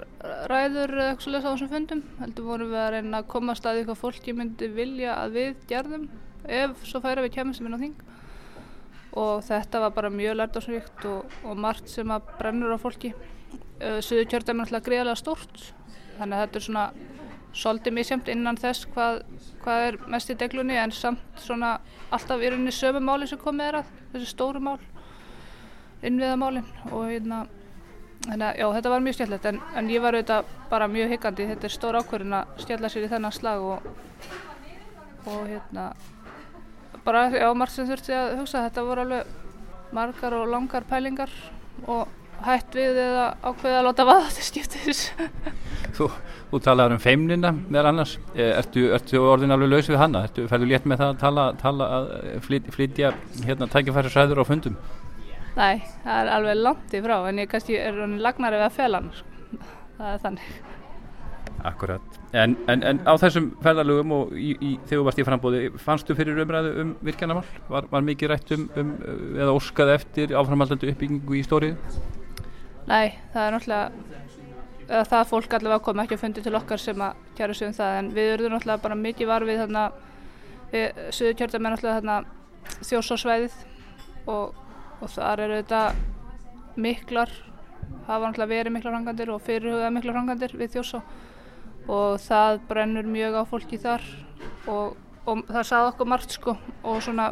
ræður 0.53 0.93
eða 0.99 1.07
eitthvað 1.11 1.25
svolítið 1.25 1.47
á 1.49 1.53
þessum 1.53 1.71
fundum 1.71 2.03
heldur 2.21 2.49
vorum 2.51 2.73
við 2.75 2.81
að 2.83 2.91
reyna 2.95 3.21
að 3.23 3.31
koma 3.33 3.55
að 3.55 3.61
staði 3.63 3.87
hvað 3.87 4.01
fólki 4.03 4.35
myndi 4.37 4.69
vilja 4.75 5.15
að 5.17 5.39
við 5.39 5.63
gerðum 5.71 6.11
ef 6.45 6.85
svo 6.85 7.01
færa 7.01 7.25
við 7.25 7.35
kemum 7.39 7.57
sem 7.57 7.69
er 7.69 7.81
þing. 7.81 7.97
Og 9.21 9.43
þetta 9.43 9.81
var 9.83 9.95
bara 9.97 10.13
mjög 10.13 10.37
lærtámsvíkt 10.39 11.07
og, 11.11 11.39
og 11.45 11.59
margt 11.59 11.91
sem 11.91 12.13
að 12.15 12.29
brennur 12.39 12.77
á 12.77 12.79
fólki. 12.79 13.15
Suðu 14.05 14.27
kjörðum 14.31 14.61
er 14.61 14.69
alltaf 14.69 14.87
greiðlega 14.87 15.19
stórt 15.19 15.65
þannig 16.19 16.37
að 16.37 16.45
þetta 16.45 16.61
er 16.61 16.67
svona 16.67 16.85
svolítið 17.57 17.97
misjæmt 17.97 18.29
innan 18.31 18.59
þess 18.61 18.87
hvað, 18.95 19.23
hvað 19.65 19.87
er 19.89 19.99
mest 20.13 20.31
í 20.31 20.37
deglunni 20.39 20.77
en 20.79 20.93
samt 20.95 21.43
svona 21.43 21.79
alltaf 22.11 22.43
í 22.43 22.51
rauninni 22.51 22.75
sömu 22.75 23.03
máli 23.03 23.29
sem 23.31 23.41
komið 23.41 23.71
er 23.71 23.81
að 23.81 23.95
þessi 24.13 24.31
stóru 24.31 24.63
mál 24.63 24.79
innviðamálinn 26.07 26.69
og 26.91 27.09
hérna 27.11 27.43
þannig 28.27 28.47
að 28.47 28.61
já, 28.61 28.67
þetta 28.77 28.93
var 28.93 29.05
mjög 29.05 29.17
skemmtilegt 29.17 29.51
en, 29.51 29.61
en 29.77 29.91
ég 29.91 30.05
var 30.05 30.17
auðvitað 30.17 30.55
bara 30.71 30.89
mjög 30.93 31.13
higgandi 31.15 31.49
þetta 31.51 31.69
er 31.69 31.75
stór 31.75 31.99
ákvörðin 32.01 32.39
að 32.39 32.55
skella 32.65 32.91
sér 32.93 33.07
í 33.07 33.11
þennan 33.11 33.37
slag 33.37 33.65
og, 33.65 33.91
og 35.27 35.43
hérna 35.49 35.91
bara, 37.05 37.27
já, 37.33 37.49
margt 37.57 37.75
sem 37.75 37.89
þurfti 37.89 38.17
að 38.17 38.37
hugsa 38.41 38.65
þetta 38.69 38.87
voru 38.87 39.05
alveg 39.07 39.37
margar 39.97 40.37
og 40.39 40.51
langar 40.53 40.87
pælingar 40.89 41.33
og 41.89 42.09
hætt 42.47 42.77
við 42.77 43.01
eða 43.05 43.27
ákveði 43.43 43.77
að 43.79 43.87
láta 43.89 44.07
vaða 44.09 44.31
til 44.37 44.47
skiptis 44.47 45.03
Þú, 45.97 46.07
þú 46.53 46.61
talaður 46.65 46.97
um 46.97 47.03
feimnina 47.03 47.51
meðal 47.57 47.91
annars, 47.91 48.15
Eh, 48.35 48.53
ertu, 48.55 48.87
ertu 48.95 49.21
orðin 49.27 49.53
alveg 49.55 49.73
laus 49.73 49.91
við 49.91 49.99
hana, 50.01 50.25
ertu, 50.29 50.47
ferðu 50.49 50.71
létt 50.71 50.87
með 50.89 51.03
það 51.03 51.13
að 51.13 51.21
tala, 51.25 51.45
tala 51.61 51.89
að 51.99 52.11
flyt, 52.47 52.71
flytja 52.73 53.13
hérna 53.45 53.69
tækifæri 53.71 54.13
sæður 54.13 54.41
á 54.41 54.45
fundum? 54.49 54.79
Nei, 55.57 55.83
það 56.05 56.17
er 56.21 56.31
alveg 56.37 56.61
langt 56.63 56.95
í 56.95 57.03
frá 57.05 57.17
en 57.29 57.41
ég 57.43 57.51
kannski 57.51 57.79
er 57.81 57.99
lagnar 58.23 58.55
við 58.55 58.67
að 58.69 58.77
fela 58.77 59.01
hann 59.01 59.11
sko. 59.19 59.65
það 59.99 60.13
er 60.15 60.23
þannig 60.25 60.51
Akkurat, 61.67 62.15
en, 62.33 62.55
en, 62.73 62.83
en 62.89 63.03
á 63.05 63.13
þessum 63.21 63.51
ferðalögum 63.61 64.15
og 64.17 64.31
í, 64.33 64.55
í, 64.55 64.71
þegar 64.89 65.03
þú 65.03 65.09
varst 65.11 65.21
í 65.21 65.27
frambóði, 65.27 65.59
fannstu 65.83 66.17
fyrir 66.17 66.41
umræðu 66.41 66.71
um 66.81 66.95
virkjanamál? 67.05 67.45
Var, 67.69 67.91
var 67.91 68.07
mikið 68.07 68.33
rætt 68.33 68.55
um, 68.57 68.65
um 68.81 68.95
eða 69.35 69.53
óskað 69.59 69.93
eftir 69.99 70.33
áframaldandi 70.41 70.95
uppbyggingu 70.95 71.37
í 71.37 71.43
stórið? 71.45 71.77
Nei, 72.91 73.13
það 73.31 73.45
er 73.45 73.55
náttúrulega 73.55 75.05
það 75.07 75.29
fólk 75.31 75.53
allavega 75.55 75.83
kom 75.87 76.01
ekki 76.03 76.17
að 76.17 76.23
fundi 76.25 76.43
til 76.43 76.57
okkar 76.59 76.81
sem 76.83 77.03
að 77.07 77.19
kjæra 77.39 77.55
sig 77.55 77.69
um 77.69 77.75
það 77.77 77.99
en 77.99 78.09
við 78.17 78.31
erum 78.33 78.55
náttúrulega 78.57 78.83
bara 78.83 78.97
mikið 78.99 79.31
varfið 79.31 79.61
þarna 79.61 79.85
við 80.73 80.99
söðu 81.15 81.37
kjörðum 81.39 81.69
er 81.69 81.77
náttúrulega 81.77 82.17
þjósásvæðið 82.89 83.61
og, 84.35 84.59
og 84.99 85.13
þar 85.15 85.45
eru 85.45 85.61
þetta 85.61 85.83
miklar 86.83 87.37
hafa 88.09 88.25
náttúrulega 88.25 88.51
verið 88.57 88.77
miklar 88.77 88.97
frangandir 88.97 89.33
og 89.37 89.47
fyrirhugað 89.47 89.95
miklar 89.95 90.19
frangandir 90.19 90.57
við 90.59 90.75
þjósá 90.75 91.01
og 91.91 92.19
það 92.27 92.61
brennur 92.69 93.15
mjög 93.15 93.39
á 93.39 93.43
fólki 93.55 93.79
þar 93.81 94.11
og, 94.67 94.99
og 95.31 95.47
það 95.47 95.71
sagði 95.71 95.95
okkur 95.95 96.15
margt 96.17 96.35
sko 96.35 96.59
og 96.83 97.03
svona 97.07 97.31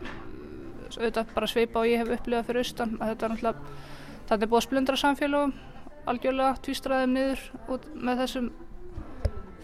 auðvitað 0.94 1.34
bara 1.34 1.50
sveipa 1.50 1.82
og 1.82 1.90
ég 1.90 2.04
hef 2.04 2.14
upplifað 2.20 2.46
fyrir 2.48 2.64
austan 2.64 2.98
að 3.00 3.12
þetta 3.12 3.26
er 3.26 3.34
náttúrulega 3.34 3.96
það 4.28 4.42
er 4.42 4.50
búið 4.50 4.61
að 4.61 4.66
splundra 4.66 5.00
samfélagum 5.00 5.54
algjörlega 6.08 6.62
tvístraðum 6.64 7.14
niður 7.16 7.44
með 7.94 8.23
þessum 8.23 8.49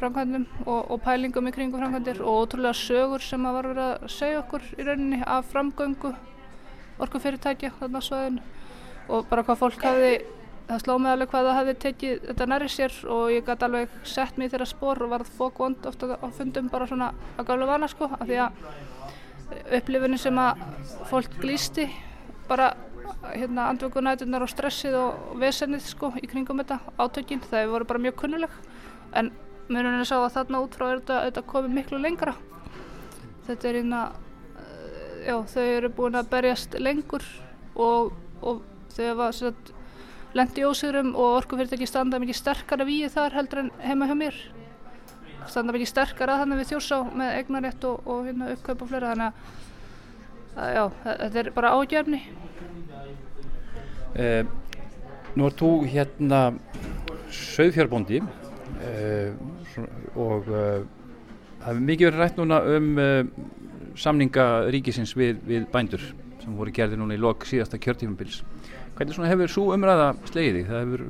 framkvæmdum 0.00 0.46
og, 0.66 0.90
og 0.90 1.02
pælingum 1.04 1.48
í 1.48 1.54
kringum 1.54 1.82
framkvæmdir 1.82 2.22
og 2.22 2.44
ótrúlega 2.44 2.76
sögur 2.76 3.24
sem 3.24 3.44
að 3.46 3.58
var 3.58 3.68
verið 3.70 3.90
að 3.90 4.14
segja 4.14 4.40
okkur 4.42 4.70
í 4.76 4.86
rauninni 4.88 5.20
af 5.36 5.50
framgöngu 5.52 6.12
orkufyrirtækja 7.04 7.72
þarna 7.78 8.02
svæðinu. 8.04 8.42
Og 9.12 9.28
bara 9.30 9.44
hvað 9.46 9.60
fólk 9.60 9.84
hafi 9.84 10.12
það 10.68 10.80
sló 10.80 10.96
mig 10.98 11.12
alveg 11.12 11.30
hvað 11.32 11.48
það 11.48 11.58
hafi 11.58 11.74
tekið 11.84 12.22
þetta 12.30 12.48
næri 12.48 12.70
sér 12.72 12.94
og 13.12 13.24
ég 13.34 13.44
gæti 13.44 13.66
alveg 13.66 13.96
sett 14.08 14.38
mig 14.38 14.48
í 14.48 14.54
þeirra 14.54 14.68
spór 14.68 15.02
og 15.04 15.12
varð 15.12 15.32
fók 15.38 15.60
vond 15.60 15.88
ofta 15.90 16.16
á 16.16 16.26
fundum 16.32 16.70
bara 16.72 16.88
svona 16.88 17.10
að 17.36 17.50
gálu 17.50 17.68
vana 17.68 17.88
sko 17.90 18.08
af 18.08 18.24
því 18.24 18.38
að 18.46 18.64
upplifunni 19.76 20.18
sem 20.20 20.40
að 20.40 20.64
fólk 21.10 21.36
glýsti 21.42 21.84
bara 22.48 22.72
hérna 23.34 23.68
andvökunætunar 23.72 24.44
og 24.44 24.50
stressið 24.52 24.96
og 24.98 25.36
vesennið 25.40 25.84
sko 25.88 26.10
í 26.20 26.28
kringum 26.30 26.60
þetta 26.62 26.80
átökin 27.00 27.42
það 27.44 27.70
voru 27.72 27.88
bara 27.88 28.02
mjög 28.06 28.16
kunnuleg. 28.22 28.58
En 29.14 29.30
munum 29.68 29.98
við 29.98 30.08
sá 30.10 30.16
að 30.18 30.34
þarna 30.38 30.62
út 30.64 30.76
frá 30.76 30.86
er 30.88 31.00
þetta, 31.00 31.20
þetta 31.28 31.46
komið 31.52 31.76
miklu 31.78 32.00
lengra. 32.00 32.34
Þetta 33.46 33.68
er 33.68 33.78
hérna 33.80 34.02
uh, 34.10 35.14
já 35.26 35.36
þau 35.54 35.64
eru 35.64 35.92
búin 35.98 36.18
að 36.20 36.30
berjast 36.32 36.76
lengur 36.80 37.24
og, 37.74 38.12
og 38.40 38.62
þau 38.94 39.06
hafa 39.12 39.52
lendi 40.34 40.64
ósýrum 40.66 41.12
og 41.14 41.38
orkufyrirtæki 41.40 41.86
standa 41.86 42.18
mikið 42.18 42.40
sterkara 42.40 42.86
við 42.88 43.12
þar 43.14 43.36
heldur 43.38 43.64
en 43.64 43.72
heima 43.84 44.08
hjá 44.10 44.16
mér. 44.18 44.40
Standa 45.46 45.74
mikið 45.76 45.92
sterkara 45.92 46.40
þannig 46.40 46.62
við 46.62 46.72
þjórsá 46.72 47.02
með 47.14 47.36
eignarétt 47.38 47.84
og, 47.86 48.00
og 48.08 48.24
hérna, 48.26 48.50
uppkaup 48.56 48.82
og 48.82 48.90
fleira. 48.90 49.12
Þannig 49.12 49.28
að 50.54 50.74
já, 50.74 50.84
þetta 51.04 51.40
er 51.42 51.52
bara 51.54 51.74
ágjörni 51.78 52.22
Eh, 54.14 54.44
nú 55.34 55.48
er 55.48 55.54
þú 55.58 55.68
hérna 55.90 56.40
söðfjárbóndi 57.34 58.20
eh, 58.86 59.32
og 60.14 60.46
eh, 60.46 60.84
það 61.58 61.66
hefur 61.66 61.80
mikið 61.88 62.08
verið 62.08 62.22
rætt 62.22 62.38
núna 62.38 62.60
um 62.76 62.92
eh, 63.02 63.32
samninga 63.98 64.46
ríkisins 64.70 65.16
við, 65.18 65.42
við 65.48 65.66
bændur 65.72 66.06
sem 66.44 66.54
voru 66.54 66.74
gerði 66.74 67.00
núna 67.00 67.16
í 67.16 67.20
lok 67.24 67.46
síðasta 67.48 67.80
kjörtífumbils. 67.82 68.42
Hvernig 68.94 69.32
hefur 69.32 69.50
svo 69.50 69.66
umræða 69.74 70.12
slegið 70.30 70.60
þig? 70.60 70.70
Það 70.70 70.82
hefur, 70.84 71.04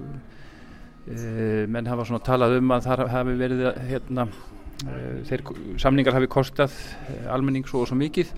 eh, 1.12 1.62
menn 1.76 1.92
hafa 1.92 2.08
svona 2.08 2.24
talað 2.24 2.58
um 2.62 2.76
að 2.76 2.88
það 2.88 3.06
hafi 3.18 3.38
verið 3.44 3.64
hérna, 3.90 4.28
þeir 5.28 5.48
samningar 5.80 6.16
hafi 6.16 6.32
kostað 6.32 6.72
almenning 7.28 7.68
svo 7.68 7.84
og 7.84 7.90
svo 7.90 8.00
mikið. 8.00 8.32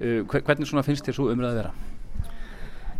Hvernig 0.00 0.68
svona 0.68 0.84
finnst 0.86 1.04
þér 1.04 1.20
svo 1.20 1.28
umræða 1.32 1.58
vera? 1.60 1.91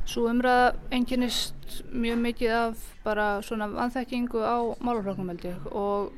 Svo 0.04 0.26
umræða 0.26 0.72
enginnist 0.90 1.82
mjög 1.92 2.18
mikið 2.24 2.56
af 2.56 2.80
bara 3.04 3.26
svona 3.42 3.68
vanþekkingu 3.70 4.42
á 4.42 4.58
málafloknum 4.82 5.30
held 5.30 5.46
ég. 5.46 5.68
Og 5.70 6.12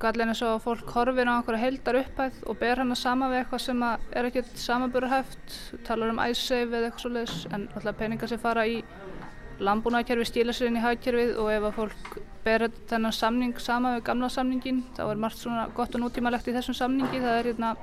gallin 0.00 0.30
er 0.30 0.38
svo 0.38 0.52
að 0.54 0.62
fólk 0.66 0.92
horfir 0.94 1.26
á 1.26 1.34
einhverja 1.34 1.62
heildar 1.62 1.98
upphæð 2.02 2.38
og 2.46 2.58
ber 2.60 2.82
hana 2.82 2.94
sama 2.94 3.30
við 3.32 3.42
eitthvað 3.42 3.64
sem 3.64 3.82
er 3.82 4.28
ekkert 4.28 4.62
samanburðarhæft, 4.62 5.58
talar 5.88 6.12
um 6.12 6.22
æssave 6.22 6.78
eða 6.78 6.90
eitthvað 6.90 7.04
svoleiðis 7.04 7.46
en 7.50 7.68
alltaf 7.74 7.98
peningar 7.98 8.30
sem 8.30 8.42
fara 8.42 8.66
í 8.68 8.82
landbúnaðarkerfi 9.58 10.28
stíla 10.28 10.52
sér 10.52 10.70
inn 10.70 10.78
í 10.78 10.84
hagkerfið 10.84 11.36
og 11.40 11.50
ef 11.54 11.64
að 11.64 11.76
fólk 11.78 12.18
ber 12.44 12.66
þennan 12.90 13.14
samning 13.16 13.56
sama 13.62 13.94
við 13.96 14.04
gamla 14.10 14.28
samningin 14.30 14.82
þá 14.98 15.06
er 15.08 15.22
margt 15.22 15.40
svona 15.40 15.66
gott 15.74 15.96
og 15.96 16.04
nútímalegt 16.04 16.50
í 16.50 16.54
þessum 16.54 16.76
samningi, 16.76 17.22
það 17.24 17.38
er 17.40 17.50
hérna 17.50 17.74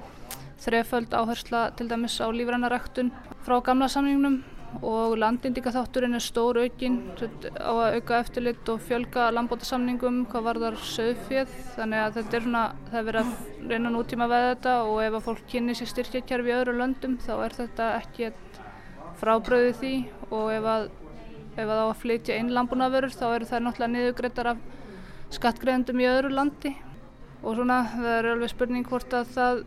þreföld 0.64 1.16
áhersla 1.18 1.64
til 1.78 1.90
dæmis 1.90 2.20
á 2.22 2.30
lífrannaræktun 2.30 3.10
frá 3.44 3.58
gamla 3.66 3.90
samningnum 3.92 4.44
og 4.82 5.18
landindikaþátturinn 5.22 6.18
er 6.18 6.24
stór 6.24 6.60
aukinn 6.64 6.98
á 7.60 7.72
að 7.72 8.00
auka 8.00 8.20
eftirlit 8.24 8.72
og 8.74 8.82
fjölga 8.88 9.30
landbótasamningum 9.36 10.24
hvað 10.32 10.48
varðar 10.50 10.80
söðfjöð 10.90 11.54
þannig 11.76 12.04
að 12.04 12.18
þetta 12.18 12.40
er 12.40 12.48
svona, 12.48 12.64
það 12.90 13.00
er 13.00 13.08
verið 13.12 13.22
að 13.22 13.70
reyna 13.70 13.94
nútíma 13.94 14.30
veð 14.32 14.50
þetta 14.50 14.76
og 14.90 15.00
ef 15.04 15.20
að 15.20 15.26
fólk 15.30 15.46
kynni 15.54 15.78
sér 15.78 15.92
styrkjarkerfi 15.94 16.52
í 16.52 16.58
öðru 16.58 16.78
löndum 16.80 17.20
þá 17.24 17.34
er 17.38 17.58
þetta 17.62 17.90
ekki 18.02 18.32
frábröðið 19.24 19.76
því. 19.80 19.94
Og 20.32 20.52
ef 20.54 20.70
að 20.70 20.90
ef 21.54 21.68
að 21.70 21.80
á 21.80 21.86
að 21.86 22.00
flytja 22.02 22.40
inn 22.42 22.50
landbúnaverur 22.54 23.14
þá 23.14 23.26
eru 23.30 23.48
það 23.50 23.66
náttúrulega 23.68 23.94
niðugreitar 23.94 24.50
af 24.54 24.64
skattgreðendum 25.34 26.02
í 26.02 26.10
öðru 26.10 26.34
landi. 26.34 26.74
Og 27.44 27.58
svona 27.58 27.84
það 27.94 28.12
er 28.18 28.30
alveg 28.32 28.54
spurning 28.54 28.88
hvort 28.88 29.14
að 29.18 29.34
það 29.36 29.64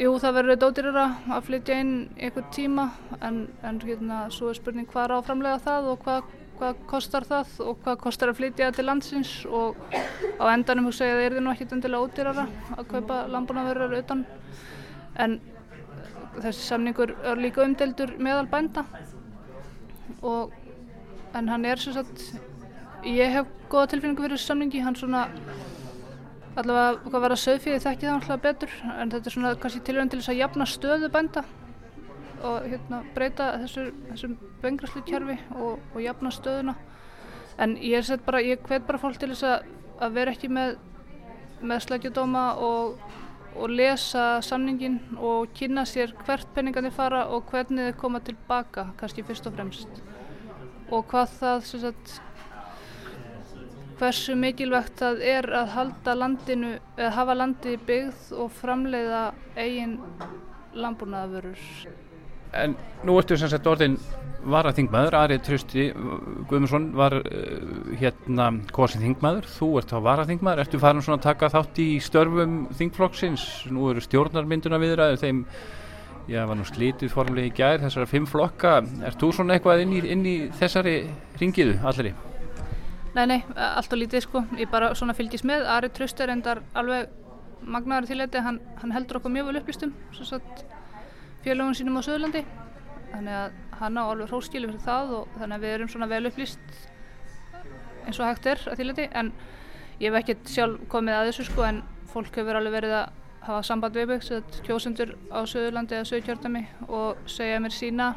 Jú, 0.00 0.14
það 0.16 0.36
verður 0.38 0.56
dótirira 0.62 1.02
að 1.28 1.42
flytja 1.44 1.74
inn 1.82 1.90
einhver 2.16 2.46
tíma 2.56 2.86
en, 3.20 3.42
en 3.68 3.80
hérna, 3.84 4.20
svo 4.32 4.48
er 4.48 4.56
spurning 4.56 4.86
hvað 4.88 5.02
er 5.04 5.12
á 5.12 5.26
framlega 5.26 5.58
það 5.60 5.88
og 5.90 5.98
hvað, 6.06 6.30
hvað 6.56 6.78
kostar 6.88 7.26
það 7.28 7.50
og 7.66 7.82
hvað 7.84 7.98
kostar 8.06 8.32
að 8.32 8.38
flytja 8.38 8.70
til 8.72 8.86
landsins 8.88 9.32
og 9.44 9.76
á 10.40 10.44
endanum 10.54 10.88
ég 10.88 10.96
að 10.96 11.02
það 11.02 11.24
er 11.26 11.36
því 11.36 11.42
nú 11.44 11.52
ekkit 11.52 11.74
endilega 11.76 12.06
ódýrara 12.06 12.46
að 12.78 12.88
kaupa 12.94 13.18
landbúnaverður 13.34 13.98
utan. 13.98 14.24
En 15.20 15.36
þessi 16.38 16.64
samningur 16.70 17.12
er 17.20 17.44
líka 17.44 17.66
umdeldur 17.66 18.14
meðal 18.16 18.48
bænda 18.48 18.86
og 20.24 20.56
en 21.36 21.52
hann 21.52 21.68
er 21.68 21.84
sem 21.84 21.98
sagt 21.98 22.24
ég 23.04 23.36
hef 23.36 23.52
góða 23.68 23.92
tilfinningu 23.92 24.24
fyrir 24.24 24.40
þessu 24.40 24.54
samningi 24.54 24.80
hann 24.86 24.96
svona 24.96 25.26
allavega 26.58 27.00
hvað 27.06 27.24
var 27.24 27.34
að 27.34 27.42
söðfíði 27.44 27.82
þekki 27.84 28.06
það 28.08 28.14
alltaf 28.16 28.44
betur 28.44 28.76
en 28.96 29.12
þetta 29.14 29.30
er 29.30 29.36
svona 29.36 29.54
kannski 29.62 29.82
tilvægum 29.86 30.12
til 30.12 30.20
þess 30.20 30.32
að 30.32 30.40
jafna 30.40 30.66
stöðu 30.66 31.10
bænda 31.14 31.44
og 32.40 32.66
hérna 32.66 33.02
breyta 33.14 33.50
þessu, 33.62 33.90
þessum 34.10 34.36
bengraslu 34.62 35.02
kjærfi 35.06 35.36
og, 35.54 35.82
og 35.94 36.00
jafna 36.00 36.32
stöðuna. 36.32 36.76
En 37.60 37.74
ég 37.84 38.06
bara, 38.24 38.40
ég 38.40 38.62
hvet 38.64 38.86
bara 38.86 39.00
fólk 39.00 39.18
til 39.20 39.34
þess 39.34 39.44
að, 39.44 39.66
að 40.00 40.14
vera 40.16 40.32
ekki 40.32 40.48
með 40.48 40.78
með 41.60 41.82
slækjadóma 41.84 42.44
og, 42.64 43.00
og 43.56 43.72
lesa 43.72 44.40
samningin 44.44 44.98
og 45.18 45.50
kynna 45.56 45.84
sér 45.88 46.14
hvert 46.24 46.48
peningandi 46.54 46.92
fara 46.94 47.26
og 47.34 47.50
hvernig 47.50 47.90
þið 47.90 47.98
koma 48.00 48.22
tilbaka 48.24 48.90
kannski 49.00 49.24
fyrst 49.26 49.48
og 49.50 49.56
fremst. 49.58 50.02
Og 50.90 51.04
hvað 51.10 51.36
það 51.38 51.66
sem 51.68 51.84
sagt 51.84 52.16
hversu 54.00 54.36
mikilvægt 54.38 55.00
það 55.00 55.24
er 55.28 55.46
að 55.60 55.74
halda 55.74 56.14
landinu, 56.16 56.76
eða 56.96 57.10
hafa 57.18 57.36
landi 57.36 57.76
byggð 57.86 58.30
og 58.40 58.54
framleiða 58.60 59.24
eigin 59.58 59.98
landbúnaðavörur. 60.76 61.60
En 62.56 62.74
nú 63.06 63.14
ertu 63.20 63.36
sem 63.38 63.50
sagt 63.50 63.68
orðin 63.70 63.98
varaþingmaður, 64.50 65.16
Arið 65.18 65.42
Trausti 65.46 65.84
Guðmundsson 65.92 66.88
var 66.96 67.18
uh, 67.20 67.90
hérna 68.00 68.48
kosin 68.74 69.04
þingmaður, 69.04 69.50
þú 69.58 69.68
ert 69.82 69.92
á 69.92 69.98
varaþingmaður, 70.08 70.64
ertu 70.64 70.80
farin 70.82 71.04
svona 71.04 71.20
að 71.20 71.26
taka 71.28 71.52
þátt 71.52 71.82
í 71.84 71.90
störfum 72.02 72.56
þingflokksins, 72.78 73.46
nú 73.74 73.90
eru 73.92 74.02
stjórnarmynduna 74.06 74.80
viðraður, 74.80 75.20
þeim, 75.20 75.44
já 76.30 76.40
var 76.48 76.58
nú 76.58 76.66
slítið 76.66 77.12
formlega 77.12 77.52
í 77.52 77.54
gær, 77.60 77.84
þessara 77.84 78.08
fimm 78.10 78.26
flokka, 78.30 78.80
ert 79.04 79.20
þú 79.20 79.30
svona 79.36 79.58
eitthvað 79.58 79.84
inn 79.84 79.94
í, 79.98 80.02
inn 80.16 80.26
í 80.26 80.36
þessari 80.56 80.96
ringiðu 81.42 81.78
allir 81.84 82.12
í? 82.14 82.16
Nei, 83.10 83.24
nei, 83.26 83.40
allt 83.58 83.90
og 83.90 83.98
lítið 83.98 84.22
sko, 84.22 84.44
ég 84.54 84.68
bara 84.70 84.92
svona 84.94 85.16
fylgis 85.18 85.42
með, 85.42 85.64
Ari 85.66 85.88
Tröst 85.90 86.20
er 86.22 86.30
endar 86.30 86.60
alveg 86.78 87.08
magnaður 87.60 88.06
til 88.06 88.18
þetta, 88.20 88.42
hann, 88.46 88.60
hann 88.78 88.94
heldur 88.94 89.18
okkur 89.18 89.32
mjög 89.34 89.48
vel 89.48 89.58
upplýstum, 89.58 89.94
svo 90.14 90.26
satt 90.28 90.62
félögum 91.42 91.74
sínum 91.74 91.98
á 91.98 92.06
Söðurlandi, 92.06 92.44
þannig 93.10 93.38
að 93.40 93.58
hann 93.80 93.98
á 93.98 94.02
alveg 94.04 94.30
hróskilum 94.30 94.70
fyrir 94.70 94.86
það 94.86 95.14
og 95.18 95.34
þannig 95.40 95.56
að 95.56 95.66
við 95.66 95.74
erum 95.74 95.90
svona 95.90 96.10
vel 96.12 96.30
upplýst 96.30 96.78
eins 98.06 98.20
og 98.20 98.28
hægt 98.28 98.46
er 98.52 98.62
að 98.70 98.78
þýleti, 98.78 99.08
en 99.10 99.32
ég 99.98 100.06
hef 100.06 100.20
ekkert 100.22 100.54
sjálf 100.54 100.86
komið 100.94 101.18
að 101.18 101.32
þessu 101.32 101.50
sko, 101.50 101.66
en 101.66 101.82
fólk 102.14 102.38
hefur 102.38 102.60
alveg 102.60 102.78
verið 102.78 102.98
að 103.00 103.18
hafa 103.48 103.66
samband 103.66 103.98
við 103.98 104.12
mig, 104.14 104.32
kjósendur 104.68 105.16
á 105.34 105.42
Söðurlandi 105.50 105.98
eða 105.98 106.10
Söðurkjörnami 106.12 106.66
og 106.86 107.26
segja 107.26 107.58
mér 107.58 107.74
sína 107.74 108.12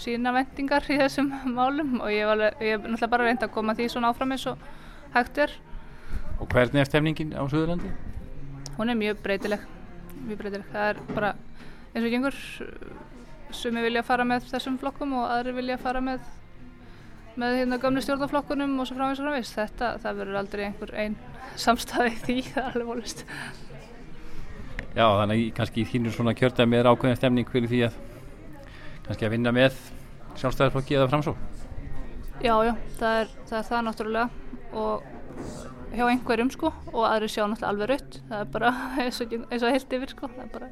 sína 0.00 0.32
vendingar 0.34 0.86
í 0.90 0.98
þessum 1.00 1.30
málum 1.58 2.00
og 2.00 2.10
ég 2.12 2.26
hef 2.26 2.82
náttúrulega 2.82 3.12
bara 3.12 3.28
reynd 3.28 3.46
að 3.46 3.54
koma 3.54 3.76
því 3.78 3.90
svona 3.92 4.10
áfram 4.14 4.34
eins 4.34 4.48
og 4.50 4.66
hægt 5.14 5.38
er. 5.46 5.54
Og 6.40 6.48
hvernig 6.50 6.82
er 6.82 6.90
stefningin 6.90 7.36
á 7.38 7.42
Suðurlandi? 7.46 7.92
Hún 8.74 8.90
er 8.90 8.98
mjög 8.98 9.22
breytileg 9.22 9.62
mjög 10.24 10.40
breytileg, 10.40 10.70
það 10.72 10.88
er 10.92 11.02
bara 11.14 11.34
eins 11.94 12.06
og 12.06 12.12
gengur 12.12 12.38
sumi 13.54 13.82
vilja 13.84 14.02
fara 14.06 14.26
með 14.26 14.48
þessum 14.50 14.78
flokkum 14.80 15.14
og 15.18 15.28
aðri 15.30 15.54
vilja 15.58 15.78
fara 15.80 16.02
með 16.04 16.24
með 17.40 17.58
hérna 17.58 17.80
gamle 17.82 18.02
stjórnaflokkunum 18.04 18.76
og 18.78 18.86
svo 18.86 18.94
framins 18.94 19.18
og 19.18 19.26
framins 19.26 19.52
þetta, 19.56 19.88
það 20.02 20.18
verður 20.20 20.38
aldrei 20.38 20.64
einhver 20.68 20.92
einn 21.02 21.16
samstæði 21.58 22.12
því, 22.22 22.36
það 22.54 22.62
er 22.62 22.68
alveg 22.70 22.90
volist 22.92 23.24
Já, 24.94 25.06
þannig 25.18 25.48
kannski 25.56 25.82
í 25.82 25.88
þínu 25.90 26.12
svona 26.14 26.36
kjörðami 26.38 26.78
er 26.78 26.88
ákveðin 26.92 27.18
stemning 27.18 27.48
fyrir 27.50 27.72
því 27.72 27.80
að 27.88 27.96
kannski 29.04 29.28
að 29.28 29.36
vinna 29.36 29.52
með 29.54 29.76
sjálfstæðarflokki 30.40 30.98
eða 30.98 31.10
framsó 31.12 31.36
Já, 32.42 32.54
já, 32.66 32.74
það 32.98 33.20
er 33.20 33.28
það, 33.46 33.58
er 33.58 33.66
það 33.68 33.84
náttúrulega. 33.86 34.24
Og 34.74 35.04
hjá 35.94 36.04
einhverjum 36.10 36.50
sko 36.52 36.70
og 36.92 37.04
aðri 37.06 37.30
sjá 37.30 37.44
náttúrulega 37.46 37.70
alveg 37.70 37.90
raut 37.92 38.20
það 38.28 38.40
er 38.40 38.52
bara 38.54 38.70
eins 39.04 39.20
og, 39.22 39.34
eins 39.48 39.64
og 39.64 39.74
heilt 39.74 39.96
yfir 39.98 40.14
sko 40.14 40.30
það 40.32 40.44
er 40.44 40.54
bara 40.54 40.70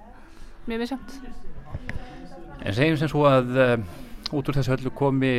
mjög 0.69 0.85
misjönd 0.85 1.19
En 2.63 2.77
segjum 2.77 2.99
sem 3.01 3.11
svo 3.11 3.25
að 3.27 3.57
uh, 3.59 3.73
út 4.39 4.49
úr 4.49 4.59
þessu 4.59 4.75
öllu 4.77 4.93
komi 4.95 5.33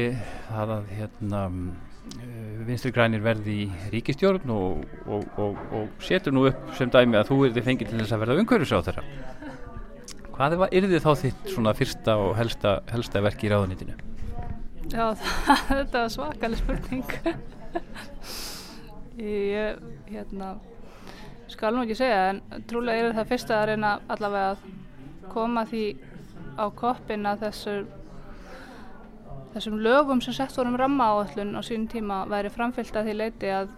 það 0.49 0.73
að 0.77 0.89
hérna 0.97 1.43
uh, 1.47 2.63
vinstri 2.67 2.91
grænir 2.95 3.23
verði 3.23 3.61
í 3.63 3.67
ríkistjórn 3.93 4.51
og, 4.55 4.83
og, 5.07 5.23
og, 5.39 5.61
og 5.75 6.03
setur 6.03 6.35
nú 6.35 6.47
upp 6.49 6.73
sem 6.79 6.91
dæmi 6.91 7.19
að 7.19 7.31
þú 7.31 7.39
erði 7.49 7.65
fengið 7.67 7.93
til 7.93 8.01
þess 8.01 8.15
að 8.15 8.25
verða 8.25 8.39
umhverjus 8.43 8.75
á 8.75 8.79
þeirra 8.87 9.05
Hvað 10.33 10.55
er 10.73 10.87
þið 10.89 11.03
þá 11.03 11.11
þitt 11.21 11.49
svona 11.53 11.71
fyrsta 11.77 12.15
og 12.17 12.31
helsta, 12.39 12.71
helsta 12.89 13.21
verki 13.21 13.45
í 13.45 13.51
ráðunitinu? 13.53 13.93
Já, 14.89 15.13
það, 15.13 15.59
þetta 15.69 15.99
var 15.99 16.13
svakalig 16.15 16.61
spurning. 16.61 17.13
Ég, 19.23 19.77
hérna, 20.09 20.47
skal 21.53 21.75
nú 21.75 21.83
ekki 21.85 21.99
segja, 21.99 22.31
en 22.31 22.65
trúlega 22.69 23.11
er 23.11 23.17
það 23.19 23.29
fyrsta 23.29 23.59
að 23.59 23.67
reyna 23.69 23.91
allavega 24.09 24.55
að 24.55 24.59
koma 25.35 25.63
því 25.69 25.85
á 26.57 26.65
koppin 26.81 27.29
að 27.29 27.45
þessu, 27.45 27.75
þessum 29.53 29.77
lögum 29.85 30.21
sem 30.25 30.33
sett 30.33 30.57
vorum 30.57 30.79
rammaáallun 30.81 31.57
á 31.57 31.61
sínum 31.61 31.87
tíma 31.93 32.17
væri 32.29 32.49
framfyllt 32.53 32.97
að 32.97 33.09
því 33.09 33.13
leiti 33.21 33.53
að 33.53 33.69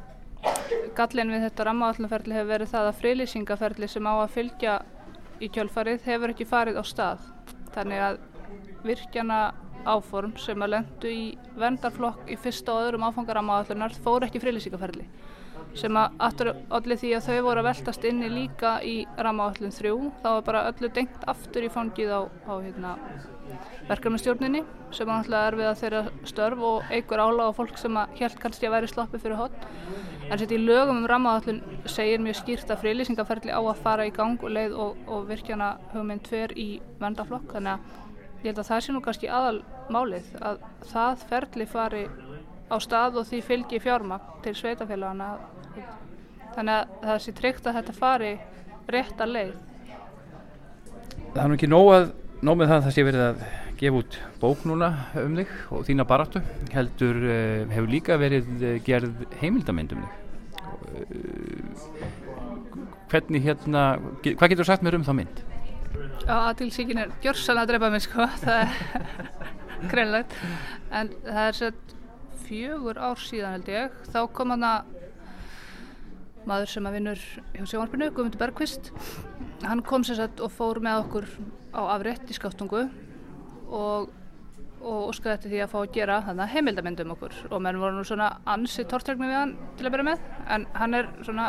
gallin 0.95 1.35
við 1.35 1.49
þetta 1.49 1.67
rammaáallunferðli 1.67 2.37
hefur 2.37 2.53
verið 2.53 2.71
það 2.71 2.89
að 2.89 2.99
frilýsingaferðli 3.03 3.87
sem 3.91 4.07
á 4.07 4.13
að 4.15 4.35
fylgja 4.39 4.73
í 5.41 5.51
kjölfarið 5.51 6.07
hefur 6.07 6.33
ekki 6.33 6.47
farið 6.49 6.79
á 6.79 6.83
stað. 6.87 7.29
Þannig 7.75 8.03
að 8.07 8.19
virkjana 8.85 9.39
áform 9.85 10.33
sem 10.41 10.61
að 10.65 10.73
lendu 10.75 11.11
í 11.11 11.23
vendarflokk 11.59 12.29
í 12.31 12.37
fyrsta 12.41 12.73
og 12.73 12.87
öðrum 12.87 13.05
áfangarammaðallunar 13.09 13.95
fór 14.05 14.25
ekki 14.25 14.41
frilýsingaferli 14.43 15.05
sem 15.75 15.97
að 15.99 16.13
aftur 16.23 16.49
allir 16.77 16.99
því 16.99 17.11
að 17.17 17.25
þau 17.27 17.37
voru 17.45 17.61
að 17.61 17.67
veltast 17.67 18.05
inni 18.07 18.29
líka 18.31 18.75
í 18.85 18.95
rammaðallun 19.19 19.75
þrjú 19.75 19.95
þá 20.21 20.27
var 20.29 20.43
bara 20.47 20.63
öllu 20.71 20.89
dengt 20.95 21.25
aftur 21.31 21.67
í 21.67 21.71
fangið 21.71 22.13
á, 22.15 22.21
á 22.47 22.53
hérna, 22.63 22.93
verkefnastjórninni 23.89 24.63
sem 24.95 25.09
náttúrulega 25.09 25.49
er 25.49 25.59
við 25.59 25.69
að 25.71 25.81
þeirra 25.81 26.03
störf 26.31 26.63
og 26.69 26.93
eigur 26.95 27.23
ála 27.25 27.49
á 27.51 27.57
fólk 27.57 27.79
sem 27.81 27.99
að 27.99 28.15
helt 28.21 28.39
kannski 28.39 28.69
að 28.69 28.77
væri 28.77 28.91
sloppi 28.91 29.21
fyrir 29.21 29.39
hot 29.41 29.67
en 30.25 30.39
sett 30.39 30.53
í 30.55 30.57
lögum 30.57 31.03
um 31.03 31.07
rammaðallun 31.09 31.61
segir 31.89 32.21
mjög 32.23 32.39
skýrt 32.39 32.71
að 32.73 32.81
frilýsingaferli 32.81 33.53
á 33.53 33.61
að 33.61 33.81
fara 33.83 34.07
í 34.07 34.13
gang 34.15 34.41
og 34.41 34.53
leið 34.55 34.73
og, 34.81 35.03
og 35.07 35.27
virkjana 35.29 35.75
hugmynd 35.93 36.23
tver 36.25 36.53
í 36.57 36.79
vendarflokk 37.01 37.53
þannig 37.53 37.75
að 37.75 38.45
ég 38.45 38.49
held 38.49 38.61
að 38.61 38.69
það 38.69 38.81
sé 38.85 38.95
nú 38.95 39.01
kannski 39.05 39.29
aðal 39.29 39.59
málið 39.93 40.31
að 40.41 40.63
það 40.89 41.27
ferli 41.29 41.67
fari 41.69 42.03
á 42.65 42.75
stað 42.81 43.19
og 43.21 43.29
því 43.29 43.41
fylgi 43.45 43.81
fjármagn 43.83 44.41
til 44.45 44.55
sveitafélagana 44.57 45.29
þannig 46.55 46.75
að 46.75 46.95
það 47.03 47.21
sé 47.25 47.35
tryggt 47.37 47.69
að 47.69 47.79
þetta 47.79 47.95
fari 47.99 48.33
rétt 48.89 49.21
að 49.21 49.33
leið. 49.35 49.55
Það 51.35 51.43
er 51.43 51.51
nú 51.51 51.57
ekki 51.57 51.69
nóg 51.69 51.91
að 51.93 52.09
nóg 52.45 52.59
með 52.59 52.71
það 52.71 52.77
að 52.77 52.85
það 52.85 52.95
sé 52.95 53.05
verið 53.09 53.25
að 53.25 53.45
gefa 53.79 54.01
út 54.01 54.17
bók 54.41 54.65
núna 54.67 54.89
um 55.21 55.35
þig 55.39 55.51
og 55.73 55.85
þína 55.87 56.05
baráttu 56.07 56.41
heldur 56.73 57.17
uh, 57.21 57.65
hefur 57.71 57.89
líka 57.91 58.17
verið 58.21 58.47
uh, 58.59 58.75
gerð 58.85 59.25
heimildamind 59.41 59.95
um 59.95 60.05
þig. 60.05 60.11
Uh, 60.95 61.75
hvernig 63.11 63.45
hérna 63.45 63.83
hvað 64.23 64.49
getur 64.49 64.63
þú 64.63 64.69
sagt 64.69 64.85
mér 64.85 64.97
um 64.99 65.05
þá 65.07 65.13
mynd? 65.19 65.43
Aðtilsíkin 66.25 66.99
er 67.03 67.13
gjörsan 67.23 67.59
að 67.61 67.69
drepa 67.73 67.91
mig 67.93 68.03
sko, 68.05 68.25
það 68.43 68.57
er 68.63 68.71
greinlegt, 69.91 70.35
en 70.89 71.11
það 71.27 71.45
er 71.45 71.59
sett 71.59 71.95
fjögur 72.45 72.99
ár 73.01 73.21
síðan 73.21 73.57
held 73.57 73.71
ég, 73.73 73.97
þá 74.13 74.19
kom 74.33 74.53
hann 74.55 74.65
að 74.67 74.93
maður 76.45 76.69
sem 76.69 76.87
að 76.87 76.97
vinnur 76.99 77.21
hjá 77.55 77.63
sjónvarpinu, 77.63 78.11
Guðmundur 78.13 78.41
Bergqvist, 78.41 78.91
hann 79.65 79.81
kom 79.85 80.05
sér 80.05 80.19
sett 80.21 80.41
og 80.45 80.53
fór 80.53 80.81
með 80.83 81.05
okkur 81.05 81.29
á 81.73 81.81
afrétt 81.95 82.29
í 82.29 82.37
skáttungu 82.37 82.85
og 83.69 84.13
og 84.85 85.09
óskaði 85.09 85.33
eftir 85.33 85.51
því 85.53 85.61
að 85.63 85.71
fá 85.71 85.77
að 85.79 85.93
gera 85.95 86.17
þannig 86.25 86.43
að 86.45 86.51
heimildamindum 86.53 87.13
okkur. 87.15 87.37
Og 87.49 87.61
menn 87.63 87.79
voru 87.81 87.97
nú 87.97 88.03
svona 88.05 88.27
ansi 88.53 88.85
tortregni 88.89 89.29
við 89.31 89.39
hann 89.39 89.53
til 89.79 89.87
að 89.87 89.95
byrja 89.95 90.07
með 90.11 90.27
en 90.55 90.67
hann 90.75 90.97
er 90.99 91.09
svona 91.25 91.47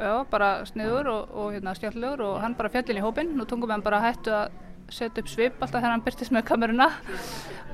já, 0.00 0.12
bara 0.32 0.50
sniður 0.68 1.08
og, 1.14 1.32
og 1.32 1.54
hérna, 1.54 1.74
skemmtilegur 1.76 2.24
og 2.26 2.36
hann 2.44 2.56
bara 2.58 2.72
fjallin 2.72 3.00
í 3.00 3.04
hópin 3.04 3.32
og 3.40 3.48
tungum 3.48 3.72
hann 3.72 3.84
bara 3.86 4.02
hættu 4.04 4.34
að 4.34 4.58
setja 4.90 5.22
upp 5.22 5.30
svip 5.30 5.56
alltaf 5.60 5.78
þegar 5.78 5.94
hann 5.94 6.04
byrtist 6.04 6.34
með 6.36 6.46
kameruna. 6.50 6.90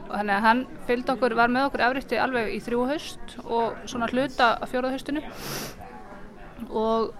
Og 0.06 0.12
þannig 0.12 0.34
að 0.36 0.46
hann 0.46 0.64
fylgd 0.86 1.12
okkur, 1.16 1.34
var 1.34 1.50
með 1.50 1.68
okkur 1.70 1.86
efriðti 1.88 2.22
alveg 2.22 2.52
í 2.54 2.62
þrjú 2.62 2.82
haust 2.92 3.38
og 3.42 3.86
svona 3.90 4.10
hluta 4.12 4.52
að 4.60 4.70
fjóraða 4.70 4.94
haustinu. 4.94 5.22
Og 6.70 7.14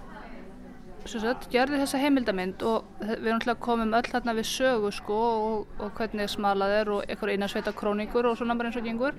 sett, 1.11 1.47
gerði 1.53 1.79
þessa 1.83 1.99
heimildamind 2.01 2.63
og 2.67 3.01
við 3.03 3.33
alltaf 3.33 3.59
komum 3.63 3.95
öll 3.97 4.09
þarna 4.11 4.35
við 4.37 4.49
sögu 4.51 4.91
sko 4.95 5.17
og, 5.17 5.75
og 5.83 5.93
hvernig 5.99 6.31
smalað 6.33 6.75
er 6.81 6.91
og 6.95 7.05
eitthvað 7.07 7.33
eina 7.35 7.49
sveita 7.51 7.73
krónikur 7.77 8.29
og 8.31 8.39
svona 8.39 8.57
bara 8.59 8.71
eins 8.71 8.79
og 8.81 8.87
gengur. 8.87 9.15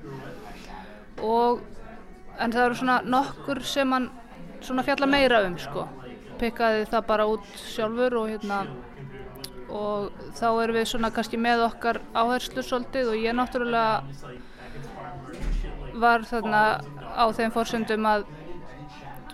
Og 1.23 1.61
en 2.37 2.53
það 2.53 2.65
eru 2.65 2.79
svona 2.81 2.97
nokkur 3.05 3.63
sem 3.65 3.95
hann 3.95 4.09
svona 4.61 4.85
fjalla 4.87 5.09
meira 5.09 5.41
um 5.47 5.57
sko. 5.61 5.87
Pekkaði 6.41 6.85
það 6.91 7.07
bara 7.09 7.29
út 7.29 7.47
sjálfur 7.63 8.19
og 8.21 8.29
hérna 8.33 8.59
og 9.67 10.11
þá 10.37 10.47
erum 10.51 10.77
við 10.77 10.87
svona 10.91 11.11
kannski 11.15 11.39
með 11.41 11.65
okkar 11.65 12.01
áherslu 12.15 12.63
svolítið 12.63 13.11
og 13.13 13.23
ég 13.23 13.35
náttúrulega 13.35 14.03
var 15.97 16.23
þarna 16.29 16.61
á 17.17 17.25
þeim 17.33 17.51
fórsöndum 17.55 18.05
að 18.07 18.29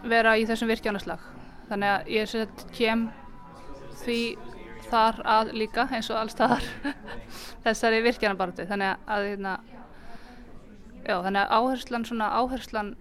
vera 0.07 0.37
í 0.39 0.47
þessum 0.47 0.71
virkjarnaslag 0.71 1.32
þannig 1.69 1.93
að 1.93 2.11
ég 2.13 2.31
sett 2.31 2.65
kem 2.75 3.07
því 4.03 4.19
þar 4.89 5.21
að 5.35 5.53
líka 5.57 5.87
eins 5.91 6.09
og 6.11 6.19
allstaðar 6.19 6.65
þessari 7.65 8.03
virkjarnabartu 8.05 8.67
þannig 8.69 9.07
að 9.07 9.29
hérna 9.31 9.55
já 11.03 11.17
þannig 11.25 11.41
að 11.41 11.55
áherslan 11.57 12.05
svona 12.07 12.29
áherslan 12.39 12.93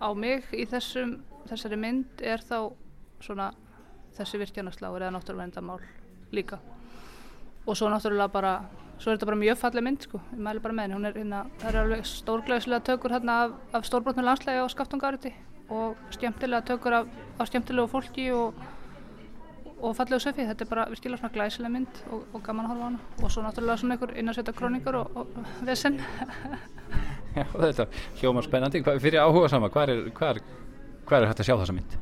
á 0.00 0.08
mig 0.16 0.46
í 0.56 0.66
þessum 0.68 1.18
þessari 1.48 1.78
mynd 1.80 2.22
er 2.24 2.42
þá 2.44 2.72
svona 3.20 3.50
þessi 4.16 4.40
virkjarnasláður 4.40 5.06
eða 5.06 5.16
náttúrulega 5.16 5.78
líka. 6.32 6.58
Og 7.66 7.76
svo 7.76 7.90
náttúrulega 7.90 8.32
bara 8.32 8.54
svo 9.00 9.10
er 9.10 9.16
þetta 9.16 9.28
bara 9.30 9.40
mjög 9.40 9.58
fallið 9.60 9.86
mynd 9.86 10.06
sko. 10.06 10.20
Ég 10.32 10.42
mælu 10.44 10.62
bara 10.62 10.76
með 10.76 10.84
henni, 10.84 10.96
hún 10.98 11.08
er 11.08 11.16
hérna 11.16 11.44
það 11.60 11.70
er 11.70 11.78
alveg 11.82 12.08
stórglæðislega 12.08 12.86
tökur 12.88 13.14
hérna 13.16 13.36
af, 13.44 13.54
af 13.72 13.86
stórbrotnu 13.88 14.24
landslægi 14.24 14.64
á 14.64 14.66
skaptungariti 14.72 15.32
og 15.70 16.12
skemmtilega 16.14 16.66
tökur 16.72 16.98
af, 17.00 17.10
af 17.38 17.50
skemmtilegu 17.50 17.90
fólki 17.90 18.28
og, 18.34 18.54
og 19.80 19.96
fallegu 19.96 20.20
söfi, 20.22 20.46
þetta 20.48 20.66
er 20.66 20.70
bara 20.70 20.86
virkilega 20.90 21.22
svona 21.22 21.34
glæsileg 21.34 21.72
mynd 21.72 22.00
og, 22.10 22.24
og 22.34 22.42
gaman 22.46 22.66
að 22.66 22.72
horfa 22.74 22.82
á 22.82 22.88
hana. 22.90 23.04
Og 23.22 23.30
svo 23.30 23.44
náttúrulega 23.46 23.82
svona 23.82 23.96
einhver 23.96 24.16
innarsveita 24.18 24.56
króningar 24.56 25.00
og, 25.00 25.16
og 25.16 25.52
vesen. 25.66 26.00
Já, 27.36 27.44
þetta 27.54 27.86
hljóma 28.18 28.42
spennandi, 28.42 28.82
fyrir 28.82 29.22
áhuga 29.22 29.48
sama, 29.48 29.70
hvað 29.70 29.92
er, 29.94 30.08
hvað 30.16 30.34
er 30.34 30.42
Hvað 31.10 31.24
er 31.24 31.26
hægt 31.26 31.40
að 31.42 31.46
sjá 31.48 31.56
þessa 31.58 31.74
mynd? 31.74 31.94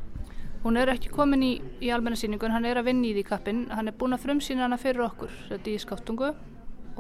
Hún 0.61 0.77
er 0.77 0.91
ekki 0.93 1.09
komin 1.09 1.41
í, 1.41 1.53
í 1.81 1.89
almenna 1.95 2.19
síningu 2.21 2.45
en 2.45 2.53
hann 2.53 2.67
er 2.69 2.77
að 2.77 2.91
vinni 2.91 3.09
í 3.09 3.15
því 3.17 3.23
kappin. 3.25 3.63
Hann 3.73 3.89
er 3.89 3.95
búin 3.97 4.13
að 4.13 4.27
frumsýna 4.27 4.67
hana 4.67 4.77
fyrir 4.77 5.07
okkur, 5.07 5.33
þetta 5.49 5.71
í 5.73 5.77
skáttungu 5.81 6.29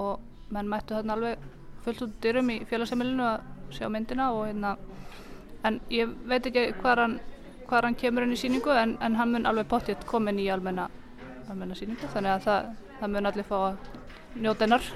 og 0.01 0.55
menn 0.55 0.71
mættu 0.73 0.97
þarna 0.97 1.19
alveg 1.19 1.43
fullt 1.85 2.07
út 2.07 2.15
dyrum 2.25 2.49
í 2.55 2.57
félagsamilinu 2.71 3.27
að 3.29 3.75
sjá 3.77 3.91
myndina 3.93 4.31
og 4.33 4.47
hérna 4.47 4.71
en 5.67 5.81
ég 5.91 6.13
veit 6.29 6.47
ekki 6.47 6.69
hvað 6.81 7.03
hann, 7.05 7.19
hann 7.71 7.99
kemur 7.99 8.27
inn 8.27 8.35
í 8.37 8.41
síningu 8.41 8.75
en, 8.75 8.97
en 9.01 9.17
hann 9.19 9.33
mun 9.35 9.49
alveg 9.49 9.69
pottitt 9.71 10.07
komin 10.09 10.39
í 10.39 10.49
almenna, 10.53 10.89
almenna 11.49 11.77
síningu 11.79 12.11
þannig 12.15 12.37
að 12.37 12.47
það, 12.47 12.71
það 13.01 13.15
mun 13.15 13.31
allir 13.33 13.49
fá 13.49 13.57
að 13.59 13.77
njóta 14.39 14.67
hennar. 14.67 14.89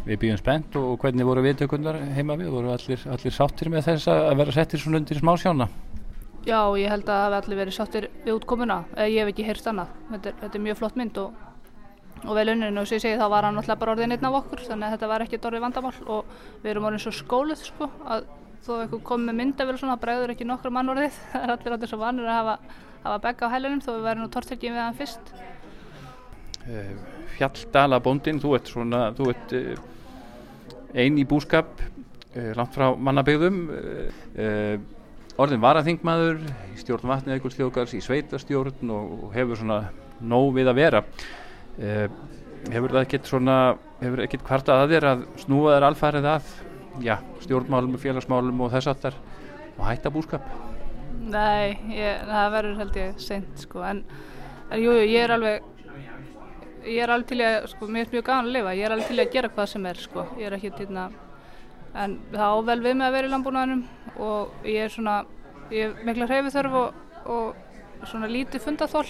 Við 0.00 0.16
býjum 0.22 0.38
spennt 0.40 0.76
og 0.80 0.94
hvernig 1.02 1.28
voru 1.28 1.42
viðtökundar 1.44 1.98
heima 2.16 2.36
við? 2.40 2.48
Voru 2.54 2.72
allir, 2.72 3.02
allir 3.12 3.34
sáttir 3.36 3.68
með 3.72 3.90
þess 3.90 4.08
að 4.08 4.36
vera 4.40 4.54
settir 4.56 4.80
svona 4.80 5.00
undir 5.02 5.20
smásjána? 5.20 5.68
Já, 6.46 6.60
ég 6.80 6.88
held 6.88 7.04
að 7.04 7.10
það 7.12 7.22
hafi 7.26 7.36
allir 7.36 7.58
verið 7.60 7.76
sáttir 7.76 8.08
við 8.24 8.32
útkomuna, 8.38 8.78
eða 8.96 9.08
ég 9.12 9.20
hef 9.20 9.32
ekki 9.34 9.44
heyrst 9.44 9.66
annað. 9.68 9.90
Þetta 10.08 10.30
er, 10.30 10.36
þetta 10.40 10.56
er 10.56 10.64
mjög 10.64 10.78
flott 10.78 10.96
mynd 10.96 11.20
og, 11.20 11.42
og 12.22 12.38
vel 12.38 12.46
unninn 12.54 12.80
og 12.80 12.88
sem 12.88 12.96
ég 12.96 13.04
segi 13.04 13.20
þá 13.20 13.26
var 13.34 13.48
hann 13.48 13.60
alltaf 13.60 13.80
bara 13.82 13.92
orðin 13.92 14.16
einn 14.16 14.28
af 14.30 14.38
okkur 14.40 14.64
þannig 14.70 14.88
að 14.88 14.94
þetta 14.96 15.10
var 15.12 15.24
ekki 15.26 15.40
orðið 15.50 15.64
vandamál. 15.66 15.92
Og 16.16 16.32
við 16.62 16.70
erum 16.72 16.88
orðin 16.88 17.04
svo 17.04 17.12
skóluð 17.18 17.66
sko 17.66 17.90
að 18.08 18.24
þó 18.64 18.72
eitthvað 18.82 19.02
kom 19.08 19.24
með 19.26 19.38
myndavel 19.40 19.76
svona 19.80 19.96
bregður 20.00 20.34
ekki 20.34 20.46
nokkru 20.48 20.72
mann 20.74 20.92
orðið 20.92 21.16
það 21.32 21.46
er 21.46 21.54
allir 21.54 21.76
allir 21.76 21.92
svo 21.92 22.00
vanur 22.00 22.28
að 22.28 22.38
hafa, 22.38 22.76
hafa 23.06 23.22
begga 23.26 23.48
á 23.48 23.52
hælunum 23.54 23.82
þó 23.84 23.90
við 23.92 24.06
verðum 24.08 24.26
nú 24.26 24.32
tortryggin 24.34 24.76
við 24.76 24.84
hann 24.84 24.98
fyrst. 24.98 25.32
Eh, 26.68 26.92
Fjalldala 27.38 28.00
bóndin, 28.04 28.40
þú 28.42 28.54
ert 28.58 28.68
svona, 28.68 29.02
þú 29.16 29.28
ert 29.32 29.54
uh, 29.56 29.82
ein 30.92 31.16
í 31.16 31.24
búskap 31.28 31.80
uh, 31.80 32.50
langt 32.58 32.74
frá 32.76 32.90
mannabegðum 32.96 33.62
orðin 35.40 35.62
varaþingmaður 35.62 36.42
í 36.74 36.80
stjórn 36.80 37.08
vatnið 37.08 37.36
eitthvað 37.36 37.54
sljókars 37.54 37.94
í 37.96 38.02
sveitastjórn 38.04 38.90
og, 38.92 39.14
og 39.24 39.30
hefur 39.32 39.56
svona 39.56 39.78
nóg 40.20 40.50
við 40.58 40.68
að 40.68 40.76
vera. 40.76 41.00
Hefur 42.68 42.92
það 42.92 43.06
ekkert 43.06 43.30
svona 43.30 43.54
hefur 44.02 44.22
ekkert 44.24 44.44
kvartað 44.44 44.82
að 44.82 44.92
þér 44.94 45.06
að 45.10 45.22
snúa 45.40 45.76
þér 45.76 45.86
alfarið 45.88 46.28
að 46.28 46.50
já, 47.04 47.16
stjórnmálum 47.44 47.94
og 47.96 48.02
félagsmálum 48.02 48.60
og 48.64 48.72
þess 48.74 48.90
aftar 48.90 49.16
og 49.76 49.86
hætta 49.86 50.12
búskap. 50.12 50.44
Nei, 51.20 51.78
ég, 51.94 52.22
það 52.26 52.52
verður 52.54 52.78
held 52.80 53.00
ég 53.00 53.20
seint 53.22 53.64
sko 53.64 53.84
en, 53.86 54.04
en 54.70 54.82
jú, 54.82 54.94
jú, 54.96 55.04
ég 55.06 55.26
er 55.26 55.34
alveg 55.36 55.66
ég 56.86 57.02
er 57.04 57.12
alveg 57.12 57.28
til 57.28 57.40
að, 57.44 57.56
sko, 57.74 57.88
mér 57.92 58.06
er 58.06 58.14
mjög 58.14 58.26
gana 58.26 58.48
að 58.48 58.54
lifa, 58.56 58.76
ég 58.78 58.86
er 58.86 58.94
alveg 58.94 59.10
til 59.10 59.20
að 59.20 59.34
gera 59.34 59.50
hvað 59.54 59.68
sem 59.72 59.88
er, 59.90 60.00
sko, 60.00 60.24
ég 60.40 60.48
er 60.48 60.56
ekki 60.56 60.70
til 60.78 60.88
að, 60.96 61.18
en 62.02 62.16
það 62.32 62.54
ável 62.56 62.78
við 62.86 62.96
með 62.96 63.06
að 63.06 63.16
vera 63.16 63.28
í 63.28 63.32
landbúnaðinum 63.34 63.82
og 64.26 64.68
ég 64.70 64.86
er 64.86 64.94
svona, 64.94 65.16
ég 65.74 65.90
er 65.90 66.06
mikla 66.08 66.30
hreyfið 66.30 66.56
þörf 66.56 66.78
og, 66.80 67.02
og 67.36 68.06
svona 68.08 68.30
lítið 68.30 68.64
fundathól 68.64 69.04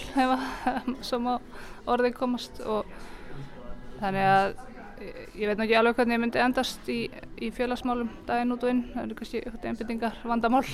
sem 1.05 1.29
á 1.31 1.35
orðið 1.89 2.17
komast 2.17 2.59
og 2.67 2.89
þannig 4.01 4.27
að 4.27 4.53
ég 5.01 5.47
veit 5.47 5.57
náttúrulega 5.57 5.79
alveg 5.81 5.97
hvernig 5.97 6.15
ég 6.15 6.21
myndi 6.21 6.41
endast 6.41 6.89
í, 6.91 6.99
í 7.41 7.49
félagsmálum 7.55 8.09
daginn 8.27 8.53
út 8.55 8.65
og 8.65 8.73
inn, 8.73 8.81
það 8.93 9.03
er 9.03 9.17
kannski 9.19 9.43
einbindingar 9.71 10.17
vandamál. 10.27 10.65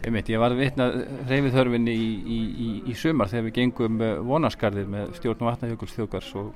Einmitt, 0.00 0.30
ég 0.32 0.40
var 0.40 0.54
vitna 0.56 0.86
reyfið 1.28 1.56
þörfinni 1.58 1.92
í, 1.92 2.08
í, 2.08 2.68
í, 2.88 2.94
sumar 2.96 3.28
þegar 3.28 3.46
við 3.50 3.56
gengum 3.58 3.98
vonaskarðir 4.30 4.88
með 4.88 5.10
stjórn 5.18 5.44
og 5.44 5.50
vatnajökuls 5.50 5.92
þjókars 5.92 6.30
og, 6.40 6.54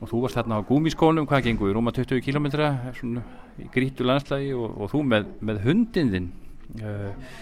og 0.00 0.10
þú 0.10 0.20
varst 0.26 0.36
þarna 0.36 0.58
á 0.60 0.68
gúmiskónum, 0.68 1.28
hvað 1.30 1.46
gengum 1.46 1.70
við, 1.70 1.76
rúma 1.78 1.94
20 1.96 2.20
km 2.26 2.50
í 3.62 3.70
grítu 3.72 4.04
landslægi 4.04 4.52
og, 4.56 4.68
og 4.84 4.92
þú 4.92 5.00
með, 5.14 5.32
með 5.40 5.62
hundin 5.64 6.12
þinn 6.12 6.28
uh, 6.84 7.32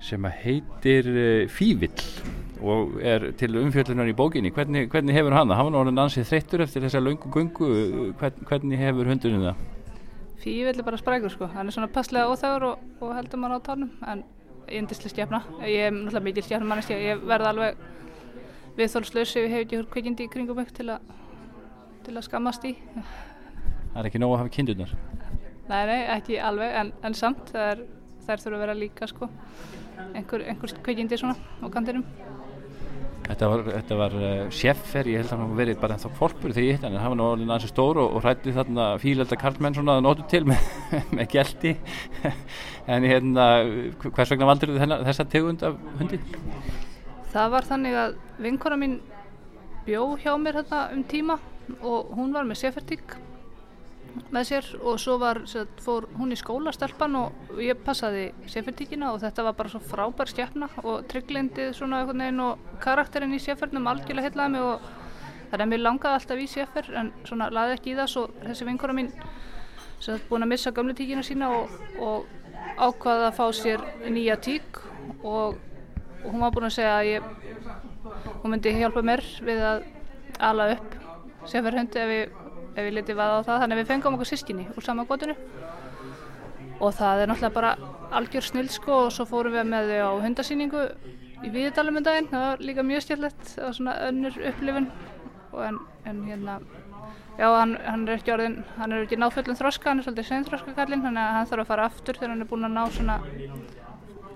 sem 0.00 0.32
heitir 0.40 1.12
uh, 1.12 1.52
Fívill 1.52 2.08
og 2.62 2.98
er 3.02 3.30
til 3.38 3.56
umfjöldunar 3.60 4.08
í 4.10 4.16
bókinni, 4.16 4.52
hvernig, 4.54 4.88
hvernig 4.92 5.16
hefur 5.16 5.36
hann 5.36 5.50
það? 5.50 5.58
Hann 5.58 5.68
var 5.68 5.74
náttúrulega 5.76 6.06
ansið 6.08 6.28
þreyttur 6.30 6.64
eftir 6.66 6.86
þessa 6.86 7.02
löngu 7.02 7.32
gungu, 7.32 7.70
Hvern, 8.20 8.44
hvernig 8.48 8.82
hefur 8.82 9.10
hundunum 9.10 9.48
það? 9.48 9.64
Fívill 10.42 10.78
er 10.78 10.86
bara 10.86 10.98
sprækur 10.98 11.30
sko, 11.30 11.48
hann 11.54 11.70
er 11.70 11.74
svona 11.74 11.90
passlega 11.92 12.30
óþægur 12.30 12.68
og, 12.72 12.86
og 13.00 13.14
heldur 13.14 13.42
maður 13.42 13.62
á 13.62 13.66
tánum 13.68 13.90
en 14.10 14.24
yndislega 14.72 15.12
stjafna, 15.12 15.42
ég 15.66 15.88
er 15.88 15.92
náttúrulega 15.94 16.24
mikil 16.26 16.46
stjafna 16.46 16.70
mannestja, 16.70 16.98
ég 16.98 17.22
verða 17.28 17.52
alveg 17.52 17.82
viðþólslaus 18.78 19.36
ef 19.36 19.44
ég 19.44 19.52
hef 19.52 19.66
ekki 19.66 19.78
hört 19.80 19.90
kveikindi 19.92 20.26
í 20.26 20.32
kringum 20.32 20.58
mig 20.58 20.72
til, 20.74 20.88
a, 20.90 20.98
til 22.06 22.16
að 22.16 22.26
skammast 22.26 22.64
í. 22.66 22.74
Það 23.92 23.98
er 24.00 24.08
ekki 24.08 24.22
nóg 24.22 24.36
að 24.36 24.42
hafa 24.42 24.54
kindunar? 24.56 24.94
Nei, 25.68 25.82
nei, 25.88 25.98
ekki 26.16 26.38
alveg 26.42 26.78
en, 26.80 26.92
en 27.04 27.16
samt, 27.16 27.52
það 27.52 27.68
er, 27.74 27.82
þær 28.26 28.44
þurfa 28.44 28.56
að 28.56 28.64
vera 28.64 28.78
líka 28.78 29.08
sko, 29.10 29.28
einhver, 30.12 30.46
einhver 30.48 30.74
kveikindi 30.82 31.20
svona 31.20 31.36
á 31.36 31.66
kantinum. 31.72 32.06
Þetta 33.22 33.48
var, 33.48 33.62
þetta 33.68 33.96
var 34.00 34.14
uh, 34.18 34.30
sjeffer, 34.52 35.08
ég 35.12 35.22
held 35.22 35.32
að 35.32 35.42
hann 35.44 35.54
verið 35.56 35.78
bara 35.80 35.94
ennþá 35.96 36.10
fólkbúri 36.18 36.56
þegar 36.56 36.66
ég 36.66 36.76
hitt 36.76 36.86
hann, 36.86 36.96
en 36.96 37.02
hann 37.04 37.12
var 37.12 37.20
náttúrulega 37.20 37.56
ansið 37.56 37.70
stór 37.70 38.00
og, 38.02 38.16
og 38.16 38.24
hrætti 38.24 38.54
þarna 38.56 38.86
fílelda 39.02 39.38
karlmenn 39.38 39.76
svona 39.78 39.96
að 40.00 40.04
nótu 40.08 40.26
til 40.32 40.42
með, 40.50 40.66
með 41.16 41.28
gelti 41.36 41.74
en 42.92 43.06
hérna, 43.06 43.46
hvers 44.02 44.34
vegna 44.34 44.50
valdur 44.50 44.74
þið 44.74 44.96
þessa 45.06 45.28
tegund 45.36 45.62
af 45.68 45.78
hundi? 46.00 46.18
Það 47.32 47.54
var 47.54 47.68
þannig 47.70 47.98
að 48.02 48.16
vinkora 48.44 48.80
mín 48.80 48.98
bjó 49.86 50.04
hjá 50.20 50.34
mér 50.42 50.60
hérna 50.60 50.82
um 50.96 51.06
tíma 51.14 51.38
og 51.80 52.10
hún 52.18 52.34
var 52.34 52.48
með 52.48 52.64
sjeffertík 52.64 53.16
með 54.32 54.48
sér 54.48 54.68
og 54.80 54.98
svo 55.00 55.18
var, 55.20 55.40
fór 55.84 56.06
hún 56.18 56.34
í 56.34 56.38
skólastelpan 56.38 57.16
og 57.20 57.60
ég 57.62 57.78
passaði 57.84 58.30
sérfertíkina 58.50 59.12
og 59.12 59.20
þetta 59.22 59.44
var 59.46 59.56
bara 59.58 59.72
svo 59.72 59.80
frábær 59.84 60.30
stjæfna 60.30 60.68
og 60.82 61.06
trygglindið 61.12 61.72
svona 61.76 62.02
einhvern 62.02 62.24
veginn 62.24 62.42
og 62.44 62.66
karakterinn 62.82 63.36
í 63.36 63.40
sérfernum 63.42 63.88
algjörlega 63.90 64.28
heitlaði 64.28 64.54
mig 64.56 64.66
og 64.66 64.90
það 65.50 65.64
er 65.64 65.70
mér 65.72 65.84
langaði 65.84 66.18
alltaf 66.18 66.42
í 66.42 66.48
sérfer 66.48 66.90
en 67.00 67.12
svona 67.28 67.50
laði 67.52 67.76
ekki 67.78 67.92
í 67.92 67.96
það 67.98 68.12
svo 68.14 68.26
þessi 68.42 68.68
vinkora 68.68 68.96
mín 68.96 69.10
sem 70.02 70.16
er 70.16 70.24
búin 70.28 70.46
að 70.46 70.52
missa 70.54 70.72
gamle 70.74 70.96
tíkina 70.98 71.24
sína 71.26 71.50
og, 71.56 71.74
og 72.00 72.26
ákvaði 72.80 73.28
að 73.28 73.36
fá 73.38 73.44
sér 73.56 73.84
nýja 74.08 74.38
tík 74.42 74.80
og, 75.22 75.58
og 76.22 76.28
hún 76.28 76.42
var 76.42 76.54
búin 76.54 76.68
að 76.68 76.76
segja 76.78 76.96
að 76.98 77.10
ég 77.12 77.28
hún 78.42 78.54
myndi 78.54 78.76
hjálpa 78.76 79.04
mér 79.06 79.24
við 79.44 79.64
að 79.68 79.84
ala 80.42 80.72
upp 80.76 80.96
sérferhundi 81.48 82.00
ef 82.02 82.16
ég 82.16 82.41
ef 82.72 82.82
við 82.82 82.94
litið 82.98 83.18
vaða 83.18 83.40
á 83.40 83.46
það. 83.46 83.60
Þannig 83.62 83.76
að 83.76 83.80
við 83.82 83.90
fengum 83.92 84.16
okkur 84.18 84.30
sískinni 84.32 84.68
úr 84.72 84.86
sama 84.86 85.06
gótinu 85.08 85.36
og 86.82 86.94
það 86.98 87.22
er 87.22 87.30
náttúrulega 87.30 87.54
bara 87.54 87.72
algjör 88.18 88.46
snill 88.46 88.68
sko 88.72 88.94
og 89.06 89.12
svo 89.14 89.26
fórum 89.28 89.54
við 89.54 89.68
með 89.70 89.92
þau 89.92 90.08
á 90.08 90.22
hundasýningu 90.24 90.86
í 91.42 91.50
Víðdalum 91.52 92.00
en 92.00 92.06
daginn. 92.06 92.30
Það 92.30 92.46
var 92.46 92.64
líka 92.68 92.86
mjög 92.86 93.04
stjórnlegt 93.06 93.44
það 93.54 93.68
var 93.68 93.76
svona 93.78 93.98
önnur 94.08 94.40
upplifun. 94.50 94.88
En, 95.52 95.78
en 96.08 96.24
hérna 96.24 96.60
já 97.38 97.48
hann, 97.48 97.76
hann 97.84 98.06
er 98.08 98.14
ekki 98.16 98.32
orðin 98.32 98.58
hann 98.78 98.92
er 98.92 99.04
ekki 99.04 99.18
náðföllin 99.20 99.56
þroska, 99.56 99.90
hann 99.90 100.00
er 100.00 100.06
svolítið 100.06 100.28
sen 100.28 100.46
þroska 100.48 100.74
kallinn 100.76 101.04
þannig 101.04 101.22
að 101.22 101.36
hann 101.36 101.48
þarf 101.50 101.64
að 101.64 101.70
fara 101.70 101.86
aftur 101.88 102.18
þegar 102.18 102.32
hann 102.32 102.44
er 102.44 102.50
búin 102.50 102.68
að 102.68 102.74
ná 102.76 102.82
svona 102.96 103.18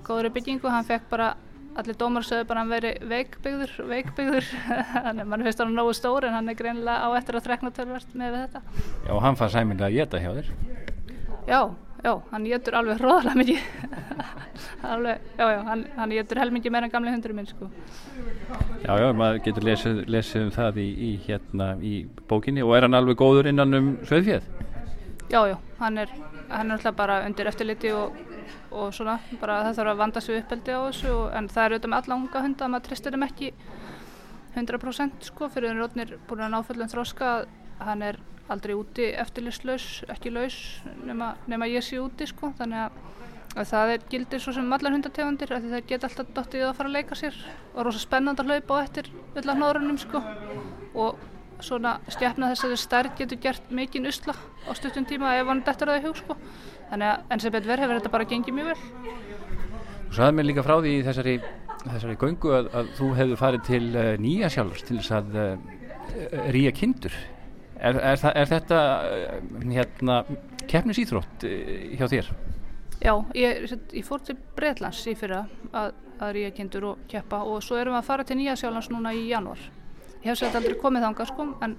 góðri 0.06 0.32
byggingu. 0.36 0.70
Hann 0.70 0.86
fekk 0.86 1.08
bara 1.10 1.32
allir 1.80 1.96
dómar 2.00 2.24
sögðu 2.26 2.46
bara 2.48 2.62
að 2.62 2.64
hann 2.64 2.74
veri 2.74 2.92
veikbyggður, 3.10 3.72
veikbyggður, 3.90 4.50
þannig 4.92 5.24
að 5.24 5.32
mann 5.32 5.46
finnst 5.46 5.62
hann 5.62 5.74
nógu 5.76 5.96
stór 5.96 6.26
en 6.28 6.36
hann 6.36 6.52
er 6.52 6.58
greinilega 6.58 7.04
á 7.04 7.08
eftir 7.18 7.38
að 7.38 7.48
þrekna 7.48 7.72
tölvert 7.76 8.14
með 8.16 8.36
þetta. 8.42 8.62
Já, 9.06 9.10
og 9.16 9.24
hann 9.24 9.40
fann 9.40 9.52
sæminlega 9.52 9.90
að 9.90 9.98
geta 9.98 10.22
hjá 10.22 10.30
þér? 10.38 10.52
Já, 11.46 11.60
já, 12.06 12.12
hann 12.32 12.46
getur 12.50 12.78
alveg 12.80 13.02
hróðalega 13.02 13.40
mikið, 13.42 13.66
alveg, 14.94 15.26
já, 15.36 15.46
já, 15.52 15.58
hann, 15.70 15.84
hann 15.96 16.14
getur 16.16 16.42
helmingi 16.42 16.72
meira 16.74 16.88
en 16.88 16.94
gamlega 16.94 17.18
hundurum 17.18 17.40
minn, 17.42 17.50
sko. 17.50 17.70
Já, 18.86 18.92
já, 19.02 19.08
maður 19.20 19.42
getur 19.48 19.68
lesið, 19.68 20.04
lesið 20.10 20.46
um 20.46 20.54
það 20.56 20.80
í, 20.82 20.88
í, 21.10 21.12
hérna, 21.26 21.74
í 21.82 21.96
bókinni 22.30 22.64
og 22.64 22.76
er 22.78 22.88
hann 22.88 22.98
alveg 22.98 23.20
góður 23.20 23.50
innan 23.52 23.80
um 23.80 23.92
sveðfjöð? 24.08 24.48
Já, 25.26 25.40
já, 25.50 25.56
hann 25.80 25.98
er, 25.98 26.10
hann 26.48 26.70
er 26.70 26.78
alltaf 26.78 26.94
bara 26.96 27.20
undir 27.26 27.48
eftirliti 27.50 27.90
og 27.94 28.14
og 28.70 28.94
svona 28.94 29.18
bara 29.40 29.62
það 29.66 29.78
þarf 29.80 29.92
að 29.92 30.00
vanda 30.02 30.22
sig 30.24 30.40
uppeldi 30.40 30.76
á 30.76 30.80
þessu 30.86 31.10
og, 31.12 31.26
en 31.36 31.48
það 31.52 31.64
er 31.64 31.74
auðvitað 31.74 31.92
með 31.92 32.00
alla 32.02 32.18
unga 32.20 32.42
hunda 32.46 32.66
að 32.66 32.72
maður 32.74 32.86
tristir 32.88 33.16
þeim 33.16 33.26
ekki 33.26 33.52
100% 34.56 35.28
sko 35.28 35.50
fyrir 35.52 35.74
hann 35.74 36.02
er 36.02 36.16
búin 36.28 36.46
að 36.46 36.54
náföllin 36.54 36.92
þróska 36.92 37.32
að 37.36 37.46
hann 37.84 38.02
er 38.06 38.18
aldrei 38.52 38.76
úti 38.78 39.10
eftirlislaus, 39.18 40.04
ekki 40.12 40.30
laus 40.30 40.56
nema, 41.04 41.34
nema 41.50 41.68
ég 41.68 41.84
sé 41.84 41.98
úti 42.00 42.28
sko 42.30 42.52
þannig 42.58 42.86
að, 42.86 42.98
að 43.56 43.70
það 43.72 43.94
er 43.94 44.04
gildir 44.12 44.42
svo 44.42 44.54
sem 44.56 44.76
allar 44.76 44.94
hundategundir 44.94 45.54
að 45.56 45.70
það 45.72 45.88
geta 45.90 46.10
alltaf 46.10 46.34
dottið 46.36 46.68
að 46.68 46.76
fara 46.78 46.92
að 46.92 46.98
leika 46.98 47.18
sér 47.18 47.40
og 47.74 47.88
rosa 47.88 48.02
spennand 48.02 48.42
að 48.42 48.52
hlaupa 48.52 48.78
á 48.78 48.84
eftir 48.84 49.10
vilja 49.34 49.56
hnórunum 49.58 49.98
sko 50.00 50.22
og 50.94 51.24
svona 51.64 51.96
stjæfna 52.12 52.52
þess 52.52 52.64
að 52.64 52.74
þessi 52.74 52.86
stærð 52.86 53.18
getur 53.18 53.42
gert 53.42 53.70
mikinn 53.74 54.08
usla 54.08 54.34
á 54.36 54.70
stuttum 54.76 55.06
tíma 55.08 55.34
ef 55.40 55.50
hann 55.50 55.62
dettur 55.66 55.90
það 55.90 56.00
í 56.00 56.06
hug 56.06 56.18
sko 56.20 56.36
þannig 56.90 57.12
að 57.12 57.34
enn 57.34 57.42
sem 57.44 57.54
betur 57.54 57.72
verð 57.72 57.84
hefur 57.84 58.00
þetta 58.00 58.12
bara 58.14 58.28
gengið 58.32 58.56
mjög 58.56 58.72
vel? 58.72 58.80
Þú 60.06 60.18
sagði 60.18 60.36
mér 60.38 60.48
líka 60.48 60.64
frá 60.66 60.74
því 60.78 60.92
í 60.94 61.04
þessari, 61.06 61.36
þessari 61.84 62.18
göngu 62.22 62.52
að, 62.58 62.68
að 62.80 62.90
þú 62.98 63.12
hefðu 63.20 63.38
farið 63.42 63.64
til 63.68 63.84
uh, 63.92 64.10
nýja 64.22 64.50
sjálfs 64.54 64.86
til 64.86 64.98
þess 65.00 65.14
að 65.18 65.38
uh, 65.42 65.56
ríja 66.54 66.74
kindur. 66.76 67.16
Er, 67.76 67.98
er, 68.00 68.26
er 68.32 68.50
þetta 68.50 68.82
uh, 69.04 69.38
hérna 69.68 70.20
keppnisýþrótt 70.66 71.46
hjá 71.98 72.06
þér? 72.10 72.30
Já, 73.02 73.12
ég, 73.36 73.66
ég 73.92 74.06
fór 74.06 74.22
til 74.24 74.38
Breitlands 74.56 75.02
í 75.06 75.16
fyrra 75.18 75.44
að, 75.76 75.96
að 76.16 76.36
ríja 76.38 76.54
kindur 76.56 76.92
og 76.92 77.08
keppa 77.10 77.42
og 77.44 77.60
svo 77.62 77.76
erum 77.76 77.94
við 77.94 78.00
að 78.00 78.08
fara 78.08 78.24
til 78.26 78.38
nýja 78.40 78.56
sjálfs 78.56 78.88
núna 78.94 79.12
í 79.14 79.26
januar 79.28 79.60
ég 80.26 80.32
hef 80.32 80.40
sett 80.40 80.56
aldrei 80.58 80.74
komið 80.80 81.06
þánga 81.06 81.26
sko 81.28 81.44
en 81.62 81.76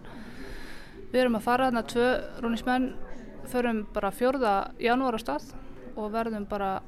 við 1.12 1.22
erum 1.22 1.38
að 1.40 1.46
fara 1.48 1.68
þarna 1.68 1.84
tvö 1.92 2.08
rónismenn 2.44 2.86
förum 3.52 3.86
bara 3.94 4.14
fjörða 4.14 4.56
janúar 4.82 5.18
á 5.18 5.20
stað 5.22 5.52
og 5.96 6.12
verðum 6.14 6.46
bara 6.50 6.82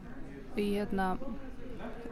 í 0.60 0.74
hérna 0.76 1.14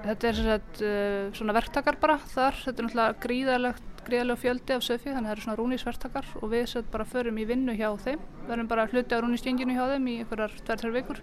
þetta 0.03 0.29
er 0.29 0.39
sagt 0.39 0.81
uh, 0.85 1.35
svona 1.37 1.55
verktakar 1.57 1.99
bara 2.01 2.17
þar, 2.31 2.57
þetta 2.63 2.81
er 2.81 2.87
náttúrulega 2.87 3.21
gríðalegt 3.25 3.87
gríðalega 4.07 4.39
fjöldi 4.39 4.75
af 4.75 4.85
söfi 4.85 5.11
þannig 5.11 5.19
að 5.19 5.27
það 5.27 5.33
eru 5.33 5.43
svona 5.43 5.57
rúnisverktakar 5.59 6.27
og 6.39 6.51
við 6.53 6.65
sagt 6.71 6.91
bara 6.93 7.07
förum 7.07 7.39
í 7.41 7.45
vinnu 7.47 7.75
hjá 7.75 7.89
þeim. 8.03 8.21
Verðum 8.47 8.69
bara 8.71 8.87
hluti 8.91 9.17
á 9.17 9.19
rúnistjenginu 9.23 9.75
hjá 9.75 9.83
þeim 9.91 10.07
í 10.07 10.15
einhverjar 10.21 10.55
tverjar 10.67 10.95
vikur. 10.95 11.19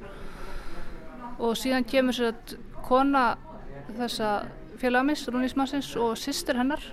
Og 1.38 1.56
síðan 1.58 1.88
kemur 1.88 2.16
sagt 2.18 2.56
kona 2.84 3.24
þessa 3.94 4.34
félagamins, 4.80 5.24
rúnismassins 5.32 5.90
og 6.00 6.18
sýstir 6.20 6.60
hennar 6.60 6.84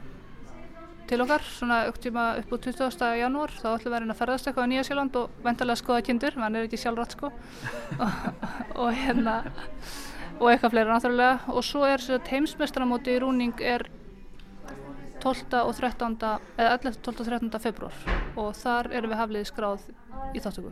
til 1.12 1.20
okkar 1.26 1.44
svona 1.44 1.78
upp 1.90 1.98
tíma 2.00 2.26
upp 2.40 2.54
úr 2.56 2.62
20. 2.64 3.02
janúar 3.20 3.52
þá 3.52 3.74
ætlum 3.74 3.92
við 3.92 3.96
að 3.98 4.04
reyna 4.04 4.14
að 4.14 4.20
ferðast 4.22 4.48
eitthvað 4.48 4.64
á 4.64 4.72
Nýja 4.72 4.84
Sjáland 4.88 5.18
og 5.20 5.42
vendalega 5.44 5.80
skoða 5.82 6.06
kindur, 6.08 6.38
mann 6.40 6.56
er 6.56 6.68
ekki 6.70 6.80
sjálfrátt 6.80 7.16
sko 7.18 7.32
og, 8.06 8.46
og 8.80 8.94
hérna 8.96 9.34
og 10.40 10.48
eitthvað 10.54 10.72
fleira 10.78 10.96
náttúrulega 10.96 11.52
og 11.52 11.68
svo 11.68 11.84
er 11.90 12.06
heimsmestramóti 12.32 13.18
í 13.18 13.20
rúning 13.26 13.60
er 13.60 13.90
12. 15.20 15.52
og 15.60 15.76
13. 15.76 16.16
eða 16.56 16.80
11. 16.80 17.04
12. 17.04 17.12
og 17.12 17.28
13. 17.28 17.60
februar 17.68 18.00
og 18.40 18.56
þar 18.64 18.94
erum 18.96 19.12
við 19.12 19.24
hafliði 19.26 19.52
skráð 19.52 19.86
í 20.32 20.40
þáttöku 20.40 20.72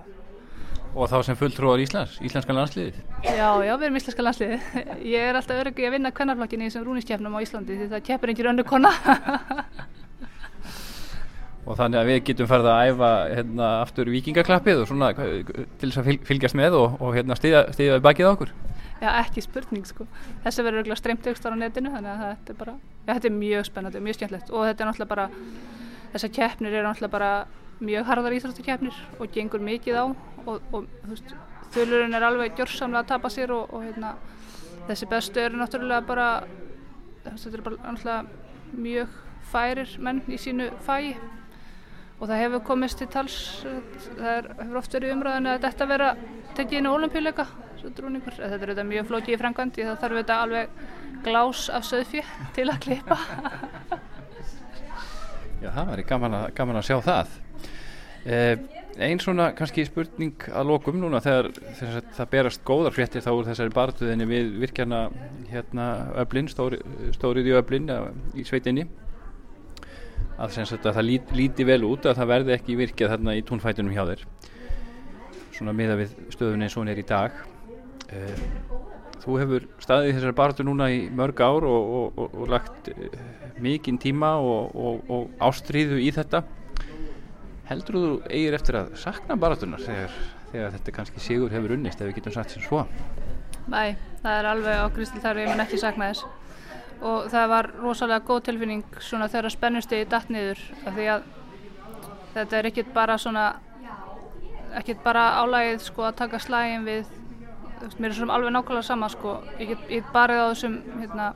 Og 0.89 1.06
þá 1.06 1.19
sem 1.21 1.38
fulltrúar 1.38 1.78
Íslands, 1.84 2.15
Íslenska 2.25 2.56
landsliðið 2.56 2.95
Já, 3.28 3.52
já, 3.62 3.75
við 3.75 3.89
erum 3.89 3.99
íslenska 3.99 4.23
landsliði 4.23 4.58
Ég 5.06 5.28
er 5.28 5.38
alltaf 5.38 5.60
öryggi 5.62 5.86
að 5.86 5.99
vinna 5.99 6.15
kvennarflokkin 6.15 6.63
í 6.63 6.69
þessum 6.71 6.88
rúningskefnum 6.88 7.36
á 7.38 7.43
Íslandi 7.43 7.78
því 7.78 7.89
það 7.91 8.06
keppir 8.08 8.34
einhver 8.34 8.54
önnu 8.56 8.65
kona 8.65 8.95
Og 11.67 11.78
þannig 11.78 12.00
að 12.00 12.10
við 12.10 12.19
getum 12.30 12.50
farið 12.50 12.69
að 12.72 12.89
æfa 12.89 13.10
hérna, 13.36 13.67
aftur 13.84 14.10
vikingaklappið 14.10 14.84
og 14.84 14.89
svona 14.89 15.12
til 15.13 15.89
þess 15.89 16.00
að 16.02 16.12
fylgjast 16.26 16.58
með 16.58 16.78
og, 16.80 16.95
og 17.04 17.17
hérna, 17.17 17.38
við 17.43 18.00
bakið 18.06 18.30
á 18.30 18.32
okkur. 18.32 18.54
Já, 19.00 19.10
ekki 19.22 19.43
spurning 19.43 19.86
sko. 19.88 20.08
Þessi 20.43 20.63
verður 20.65 20.82
auðvitað 20.82 21.00
streymt 21.00 21.28
aukstar 21.32 21.56
á 21.56 21.58
netinu 21.60 21.91
þannig 21.93 22.10
að 22.12 22.24
þetta 22.24 22.54
er 22.54 22.58
bara, 22.60 22.74
já, 23.06 23.12
þetta 23.13 23.30
er 23.30 23.36
mjög 23.38 23.67
spennandi, 23.69 24.02
mjög 24.04 24.17
skemmtlegt 24.17 24.52
og 24.52 24.65
þetta 24.67 24.84
er 24.84 24.89
náttúrulega 24.89 25.13
bara, 25.13 25.28
þessar 26.15 26.34
keppnir 26.36 26.76
eru 26.76 26.89
náttúrulega 26.89 27.13
bara 27.13 27.30
mjög 27.80 28.10
harðar 28.10 28.36
íþróttakeppnir 28.36 29.00
og 29.19 29.32
gengur 29.38 29.63
mikið 29.63 30.02
á. 30.04 30.06
Og, 30.43 30.60
og 30.76 30.89
þú 31.06 31.13
veist, 31.13 31.34
þulurinn 31.76 32.17
er 32.17 32.28
alveg 32.28 32.60
gjörsamlega 32.60 33.06
að 33.06 33.10
tapa 33.13 33.32
sér 33.32 33.56
og, 33.56 33.72
og 33.72 33.88
hérna, 33.88 34.13
þessi 34.89 35.10
bestu 35.13 35.43
eru 35.45 35.62
náttúrulega 35.62 36.04
bara, 36.10 36.30
þetta 37.24 37.56
er 37.56 37.67
bara 37.69 37.82
náttúrulega 37.86 38.80
mjög 38.84 39.19
færir 39.50 39.95
menn 40.04 40.24
í 40.28 40.38
sínu 40.38 40.74
fæi 40.86 41.15
og 42.20 42.28
það 42.28 42.42
hefur 42.44 42.62
komist 42.68 42.98
til 43.00 43.08
tals, 43.12 43.36
það 43.64 44.32
er, 44.34 44.46
hefur 44.60 44.80
oft 44.82 44.96
verið 44.98 45.14
umræðinu 45.16 45.50
að 45.54 45.66
þetta 45.68 45.86
vera 45.90 46.10
tekið 46.58 46.80
inn 46.80 46.90
á 46.90 46.92
olimpíuleika 46.92 47.46
þetta 47.80 48.04
er 48.04 48.10
auðvitað 48.52 48.90
mjög 48.90 49.06
flókið 49.08 49.36
í 49.36 49.40
frangvand 49.40 49.72
því 49.76 49.84
það 49.88 50.02
þarf 50.02 50.16
auðvitað 50.18 50.44
alveg 50.46 50.66
glás 51.24 51.62
af 51.72 51.84
söðfjö 51.88 52.24
til 52.56 52.68
að 52.68 52.82
klippa. 52.84 53.18
Já, 55.64 55.70
það 55.76 55.90
væri 55.92 56.04
gaman 56.08 56.36
að, 56.38 56.46
gaman 56.56 56.80
að 56.80 56.86
sjá 56.88 56.98
það. 57.04 57.28
Eh, 58.26 58.56
Einn 59.00 59.20
svona 59.24 59.54
kannski 59.56 59.86
spurning 59.88 60.44
að 60.52 60.68
lokum 60.74 60.98
núna 61.00 61.22
þegar, 61.24 61.48
þegar 61.78 62.08
það 62.18 62.32
berast 62.34 62.64
góðar 62.68 62.96
fréttir 62.96 63.24
þá 63.24 63.32
úr 63.32 63.48
þessari 63.48 63.72
bartuðinni 63.72 64.26
við 64.28 64.50
virkjana 64.60 65.00
hérna 65.48 65.86
öflin, 66.20 66.50
stóri, 66.52 66.82
stórið 67.16 67.48
í 67.48 67.54
öflin 67.62 67.88
í 68.36 68.44
sveitinni 68.48 68.84
að, 70.39 70.58
að 70.63 70.89
það 70.89 71.06
lít, 71.06 71.36
líti 71.36 71.67
vel 71.67 71.84
út 71.88 72.08
að 72.10 72.21
það 72.21 72.34
verði 72.34 72.56
ekki 72.56 72.80
virkjað 72.80 73.15
þarna 73.15 73.38
í 73.38 73.45
túnfætunum 73.45 73.95
hjá 73.95 74.06
þeir 74.13 74.25
svona 75.60 75.75
miða 75.75 75.99
við 75.99 76.13
stöðun 76.32 76.63
eins 76.63 76.75
og 76.78 76.86
hún 76.86 76.93
er 76.93 77.02
í 77.02 77.08
dag 77.08 77.36
Eh, 78.10 78.39
þú 79.21 79.36
hefur 79.38 79.65
staðið 79.84 80.15
þessari 80.15 80.38
baratu 80.38 80.65
núna 80.65 80.88
í 80.89 81.02
mörg 81.13 81.41
ár 81.43 81.65
og, 81.67 81.91
og, 81.99 82.15
og, 82.23 82.38
og 82.41 82.49
lagt 82.49 82.89
eh, 82.89 83.19
mikinn 83.62 83.99
tíma 84.02 84.32
og 84.41 85.36
ástríðu 85.45 85.99
í 86.02 86.10
þetta. 86.15 86.41
Heldur 87.69 87.99
þú 87.99 88.12
eigir 88.32 88.58
eftir 88.58 88.80
að 88.80 88.95
sakna 88.97 89.38
baratunar 89.38 89.84
þegar, 89.84 90.15
þegar 90.49 90.75
þetta 90.78 90.95
kannski 90.95 91.21
sigur 91.21 91.54
hefur 91.54 91.75
unnist 91.75 92.02
ef 92.02 92.10
við 92.10 92.17
getum 92.17 92.38
sagt 92.39 92.56
sem 92.56 92.65
svo? 92.65 92.88
Nei, 93.69 93.93
það 94.23 94.39
er 94.39 94.52
alveg 94.56 94.84
ákristil 94.88 95.21
þar 95.21 95.43
við 95.43 95.52
mun 95.52 95.65
ekki 95.67 95.82
sakna 95.84 96.10
þess 96.10 96.25
og 97.02 97.30
það 97.32 97.50
var 97.54 97.72
rosalega 97.80 98.26
góð 98.28 98.44
tilfinning 98.50 99.00
svona 99.00 99.30
þegar 99.32 99.54
spennustegi 99.56 100.10
datt 100.10 100.30
niður 100.34 100.62
af 100.86 100.94
því 100.98 101.08
að 101.14 101.28
þetta 102.34 102.58
er 102.58 102.70
ekkert 102.70 102.94
bara 102.94 103.18
svona 103.18 103.46
ekkert 104.80 105.04
bara 105.04 105.30
álægið 105.42 105.86
sko 105.88 106.10
að 106.10 106.18
taka 106.20 106.42
slægin 106.44 106.86
við 106.86 107.08
mér 108.00 108.12
er 108.12 108.18
svona 108.18 108.36
alveg 108.36 108.54
nákvæmlega 108.54 108.86
sama 108.86 109.10
sko, 109.10 109.38
ég 109.60 109.72
get, 109.72 109.86
get 109.90 110.12
barið 110.14 110.44
á 110.44 110.48
þessum 110.52 110.76
hérna 111.00 111.30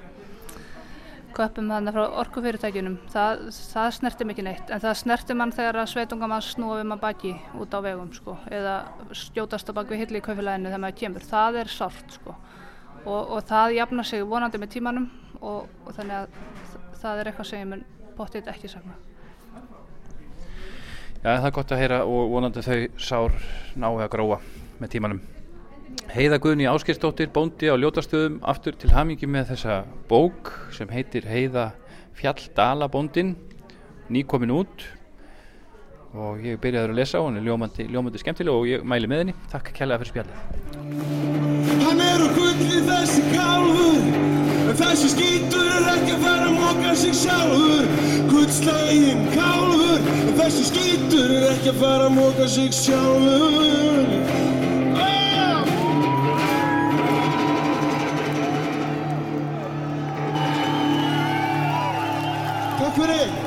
köpum 1.34 1.70
þannig 1.72 1.96
frá 1.96 2.04
orkufyrirtækjunum. 2.22 2.98
Það, 3.10 3.46
það 3.72 3.88
snerti 3.98 4.28
mikið 4.30 4.48
neitt 4.50 4.74
en 4.74 4.84
það 4.84 5.00
snerti 5.00 5.38
mann 5.38 5.54
þegar 5.56 5.80
að 5.82 5.90
sveitungamann 5.94 6.46
snúa 6.46 6.78
við 6.82 6.90
maður 6.92 7.04
baki 7.08 7.34
út 7.64 7.74
á 7.74 7.80
vegum 7.86 8.12
sko 8.14 8.38
eða 8.54 8.76
stjótast 9.18 9.72
á 9.72 9.78
baki 9.80 9.98
hilli 9.98 10.22
í 10.22 10.26
kaufilæðinu 10.26 10.70
þegar 10.70 10.84
maður 10.86 11.00
kemur, 11.02 11.28
það 11.32 11.60
er 11.64 11.74
sárt 11.74 12.18
sko. 12.20 12.38
Og, 13.04 13.34
og 13.36 13.40
það 13.50 13.78
jafnar 13.80 14.08
sig 14.08 14.24
vonandi 14.28 14.62
með 14.62 14.76
tímanum 14.78 15.10
og, 15.44 15.68
og 15.86 15.98
þannig 15.98 16.24
að 16.24 16.38
það 17.02 17.20
er 17.20 17.32
eitthvað 17.32 17.50
sem 17.52 17.64
ég 17.64 17.72
mun 17.74 17.84
bóttið 18.18 18.50
ekki 18.54 18.72
sagna 18.72 18.96
Já 21.24 21.38
það 21.40 21.46
er 21.48 21.54
gott 21.56 21.70
að 21.72 21.80
heyra 21.80 21.98
og 22.04 22.34
vonandi 22.34 22.62
þau 22.66 22.80
sár 23.00 23.36
náðu 23.80 24.02
að 24.04 24.10
gróa 24.12 24.38
með 24.82 24.90
tímanum. 24.92 25.22
Heiða 26.12 26.40
Guðni 26.44 26.66
Áskistóttir, 26.68 27.30
bóndi 27.32 27.70
á 27.72 27.80
Ljótastöðum 27.80 28.42
aftur 28.44 28.76
til 28.76 28.92
hamingi 28.92 29.30
með 29.32 29.54
þessa 29.54 29.78
bók 30.10 30.52
sem 30.76 30.92
heitir 30.92 31.24
Heiða 31.30 31.70
Fjalldalabóndin 32.20 33.38
nýkomin 34.12 34.52
út. 34.52 34.84
Og 36.12 36.44
ég 36.44 36.60
byrjaði 36.62 36.92
að 36.92 37.00
lesa 37.00 37.22
og 37.22 37.30
hann 37.30 37.40
er 37.40 37.48
ljómandi, 37.48 37.88
ljómandi 37.88 38.20
skemmtileg 38.20 38.60
og 38.60 38.68
ég 38.68 38.84
mæli 38.84 39.08
með 39.08 39.24
henni. 39.24 39.38
Takk 39.54 39.72
kærlega 39.80 40.04
fyrir 40.04 40.12
spjallið. 40.12 40.36
Hann 41.88 42.04
er 42.04 42.28
úr 42.28 42.36
gulli 42.36 42.84
þessi 42.92 43.24
kálfur 43.32 44.23
En 44.74 44.80
þessi 44.80 45.10
skítur 45.12 45.68
er 45.70 45.84
ekki 45.92 46.16
að 46.16 46.24
fara 46.24 46.46
að 46.48 46.56
móka 46.58 46.94
sig 46.98 47.12
sjálfur. 47.14 47.84
Guldslægin 48.32 49.22
kálfur. 49.36 50.08
En 50.24 50.34
þessi 50.40 50.66
skítur 50.72 51.36
er 51.36 51.46
ekki 51.52 51.70
að 51.76 51.78
fara 51.84 52.08
að 52.10 52.16
móka 52.18 52.50
sig 52.50 52.74
sjálfur. 52.74 54.10
Takk 62.82 62.98
fyrir! 62.98 63.43